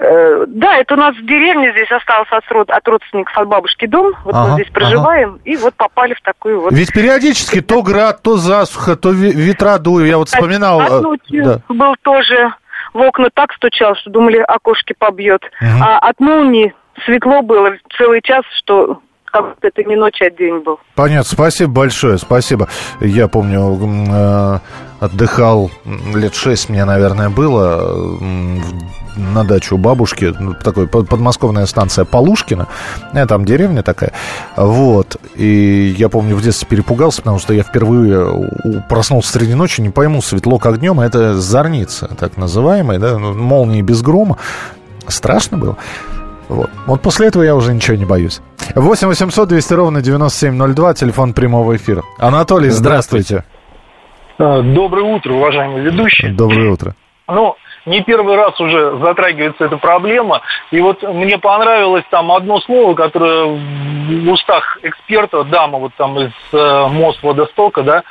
Э, 0.00 0.44
да, 0.46 0.76
это 0.76 0.94
у 0.94 0.96
нас 0.96 1.16
в 1.16 1.26
деревне 1.26 1.72
здесь 1.72 1.90
остался 1.90 2.36
от, 2.36 2.48
род, 2.50 2.70
от 2.70 2.86
родственников 2.86 3.36
от 3.36 3.48
бабушки 3.48 3.86
дом. 3.86 4.12
Вот 4.24 4.34
ага, 4.34 4.48
мы 4.48 4.54
здесь 4.54 4.72
проживаем, 4.72 5.30
ага. 5.30 5.40
и 5.44 5.56
вот 5.56 5.74
попали 5.74 6.14
в 6.14 6.20
такую 6.20 6.60
вот... 6.60 6.72
Ведь 6.72 6.92
периодически 6.92 7.60
то 7.60 7.82
град, 7.82 8.22
то 8.22 8.36
засуха, 8.36 8.94
то 8.94 9.10
ветра 9.10 9.78
дуют. 9.78 10.08
Я 10.08 10.18
вот 10.18 10.28
вспоминал... 10.28 10.80
А, 10.80 11.00
да. 11.30 11.60
был 11.68 11.96
тоже 12.02 12.54
в 12.94 13.00
окна 13.00 13.28
так 13.34 13.52
стучал, 13.54 13.96
что 13.96 14.10
думали, 14.10 14.38
окошки 14.38 14.94
побьет. 14.96 15.42
Угу. 15.60 15.82
А 15.82 15.98
от 15.98 16.20
молнии 16.20 16.74
светло 17.04 17.42
было 17.42 17.72
целый 17.96 18.20
час, 18.22 18.44
что 18.56 19.00
как 19.30 19.56
это 19.60 19.84
не 19.84 19.96
ночь, 19.96 20.20
а 20.20 20.30
день 20.30 20.62
был. 20.62 20.78
Понятно, 20.94 21.30
спасибо 21.30 21.72
большое, 21.72 22.18
спасибо. 22.18 22.68
Я 23.00 23.28
помню, 23.28 23.78
э, 24.10 24.58
отдыхал 25.00 25.70
лет 26.14 26.34
шесть 26.34 26.68
мне, 26.68 26.84
наверное, 26.84 27.30
было 27.30 28.18
на 29.16 29.44
дачу 29.44 29.76
бабушки, 29.76 30.32
ну, 30.38 30.54
такой 30.54 30.86
подмосковная 30.86 31.66
станция 31.66 32.04
Полушкина, 32.04 32.68
э, 33.12 33.26
там 33.26 33.44
деревня 33.44 33.82
такая, 33.82 34.12
вот, 34.56 35.16
и 35.34 35.94
я 35.96 36.08
помню, 36.08 36.36
в 36.36 36.42
детстве 36.42 36.68
перепугался, 36.68 37.22
потому 37.22 37.38
что 37.38 37.52
я 37.52 37.62
впервые 37.62 38.50
проснулся 38.88 39.32
среди 39.32 39.54
ночи, 39.54 39.80
не 39.80 39.90
пойму, 39.90 40.22
светло 40.22 40.58
как 40.58 40.78
днем, 40.78 41.00
это 41.00 41.34
зорница, 41.34 42.08
так 42.18 42.36
называемая, 42.36 42.98
да, 42.98 43.18
ну, 43.18 43.34
молнии 43.34 43.82
без 43.82 44.02
грома, 44.02 44.38
страшно 45.08 45.58
было. 45.58 45.76
Вот. 46.48 46.70
вот 46.86 47.02
после 47.02 47.28
этого 47.28 47.42
я 47.42 47.54
уже 47.54 47.74
ничего 47.74 47.96
не 47.96 48.04
боюсь. 48.04 48.40
8 48.74 49.08
800 49.08 49.48
200 49.48 49.74
ровно 49.74 50.00
9702, 50.00 50.94
телефон 50.94 51.32
прямого 51.34 51.76
эфира. 51.76 52.02
Анатолий, 52.18 52.70
здравствуйте. 52.70 53.44
здравствуйте. 54.38 54.72
Доброе 54.72 55.02
утро, 55.02 55.32
уважаемые 55.32 55.82
ведущие. 55.82 56.32
Доброе 56.32 56.70
утро. 56.70 56.94
Ну, 57.26 57.56
не 57.86 58.02
первый 58.02 58.36
раз 58.36 58.58
уже 58.60 58.98
затрагивается 58.98 59.64
эта 59.64 59.76
проблема. 59.76 60.42
И 60.70 60.80
вот 60.80 61.02
мне 61.02 61.38
понравилось 61.38 62.04
там 62.10 62.30
одно 62.30 62.60
слово, 62.60 62.94
которое 62.94 63.46
в 63.46 64.30
устах 64.30 64.78
эксперта, 64.82 65.44
дама 65.44 65.78
вот 65.78 65.92
там 65.96 66.18
из 66.20 66.32
э, 66.52 66.86
Мосводостока, 66.88 67.82
да, 67.82 68.02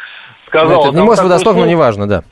сказала. 0.48 0.88
Это 0.88 0.96
не 0.96 1.04
Мосводосток, 1.04 1.54
слово... 1.54 1.66
но 1.66 1.72
неважно, 1.72 2.08
да. 2.08 2.24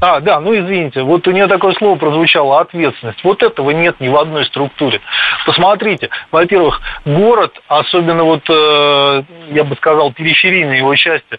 А, 0.00 0.20
да, 0.20 0.40
ну 0.40 0.54
извините, 0.54 1.02
вот 1.02 1.26
у 1.26 1.30
нее 1.30 1.46
такое 1.46 1.72
слово 1.74 1.96
прозвучало, 1.96 2.60
ответственность. 2.60 3.24
Вот 3.24 3.42
этого 3.42 3.70
нет 3.70 3.98
ни 3.98 4.08
в 4.08 4.16
одной 4.16 4.44
структуре. 4.44 5.00
Посмотрите, 5.46 6.10
во-первых, 6.30 6.80
город, 7.04 7.58
особенно 7.66 8.24
вот, 8.24 8.42
э, 8.48 9.22
я 9.52 9.64
бы 9.64 9.74
сказал, 9.76 10.12
периферийные 10.12 10.78
его 10.78 10.94
части, 10.96 11.38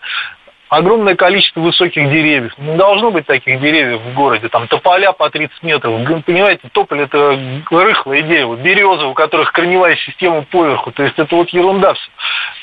огромное 0.69 1.15
количество 1.15 1.61
высоких 1.61 2.09
деревьев. 2.09 2.53
Не 2.57 2.75
должно 2.75 3.11
быть 3.11 3.25
таких 3.25 3.59
деревьев 3.59 4.01
в 4.01 4.13
городе. 4.13 4.49
Там 4.49 4.67
тополя 4.67 5.11
по 5.13 5.29
30 5.29 5.63
метров. 5.63 6.23
Понимаете, 6.25 6.69
тополь 6.71 7.01
это 7.01 7.39
рыхлое 7.69 8.21
дерево. 8.23 8.55
Березы, 8.55 9.05
у 9.05 9.13
которых 9.13 9.51
корневая 9.51 9.95
система 10.05 10.43
поверху. 10.43 10.91
То 10.91 11.03
есть 11.03 11.17
это 11.17 11.35
вот 11.35 11.49
ерунда 11.49 11.93
все. 11.93 12.09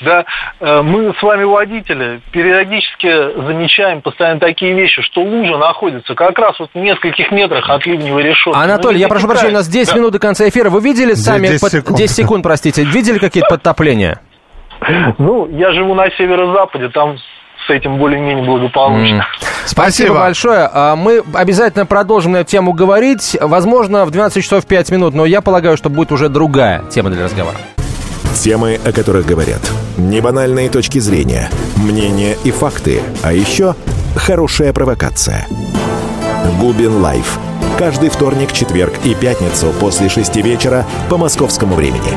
Да? 0.01 0.25
Э, 0.59 0.81
мы 0.81 1.13
с 1.13 1.23
вами, 1.23 1.43
водители, 1.43 2.21
периодически 2.31 3.07
замечаем 3.07 4.01
постоянно 4.01 4.39
такие 4.39 4.73
вещи, 4.73 5.01
что 5.01 5.21
лужа 5.21 5.57
находится 5.57 6.15
как 6.15 6.37
раз 6.37 6.59
вот 6.59 6.69
в 6.73 6.77
нескольких 6.77 7.31
метрах 7.31 7.69
от 7.69 7.85
ливневой 7.85 8.23
решетки. 8.23 8.57
Анатолий, 8.57 8.97
ну, 8.97 9.01
я 9.01 9.07
прошу 9.07 9.27
прощения, 9.27 9.51
у 9.51 9.55
нас 9.55 9.67
10 9.67 9.93
да. 9.93 9.99
минут 9.99 10.13
до 10.13 10.19
конца 10.19 10.47
эфира. 10.47 10.69
Вы 10.69 10.81
видели 10.81 11.13
сами... 11.13 11.47
10 11.47 11.71
секунд. 11.71 11.97
10 11.97 12.15
секунд, 12.15 12.43
простите. 12.43 12.83
Видели 12.83 13.19
какие-то 13.19 13.49
подтопления? 13.49 14.21
Ну, 15.17 15.47
я 15.57 15.71
живу 15.71 15.95
на 15.95 16.09
северо-западе, 16.11 16.89
там 16.89 17.17
с 17.67 17.69
этим 17.69 17.97
более-менее 17.97 18.45
благополучно. 18.45 19.27
Mm. 19.41 19.45
Спасибо. 19.65 20.15
большое. 20.15 20.69
А, 20.71 20.95
мы 20.95 21.23
обязательно 21.33 21.85
продолжим 21.85 22.33
на 22.33 22.37
эту 22.37 22.51
тему 22.51 22.73
говорить. 22.73 23.37
Возможно, 23.41 24.05
в 24.05 24.11
12 24.11 24.43
часов 24.43 24.65
5 24.65 24.91
минут, 24.91 25.13
но 25.13 25.25
я 25.25 25.41
полагаю, 25.41 25.77
что 25.77 25.89
будет 25.89 26.11
уже 26.11 26.29
другая 26.29 26.83
тема 26.89 27.09
для 27.09 27.23
разговора. 27.23 27.57
Темы, 28.35 28.79
о 28.85 28.91
которых 28.91 29.25
говорят. 29.25 29.61
Небанальные 29.97 30.69
точки 30.69 30.99
зрения, 30.99 31.49
мнения 31.77 32.35
и 32.43 32.51
факты. 32.51 33.01
А 33.23 33.31
еще 33.33 33.75
хорошая 34.15 34.73
провокация. 34.73 35.47
Губин 36.59 37.01
Live. 37.01 37.39
Каждый 37.77 38.09
вторник, 38.09 38.51
четверг 38.53 38.93
и 39.03 39.15
пятницу 39.15 39.73
после 39.79 40.09
шести 40.09 40.41
вечера 40.41 40.85
по 41.09 41.17
московскому 41.17 41.75
времени. 41.75 42.11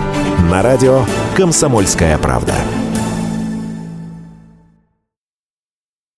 На 0.51 0.63
радио 0.63 1.05
«Комсомольская 1.37 2.17
правда». 2.19 2.55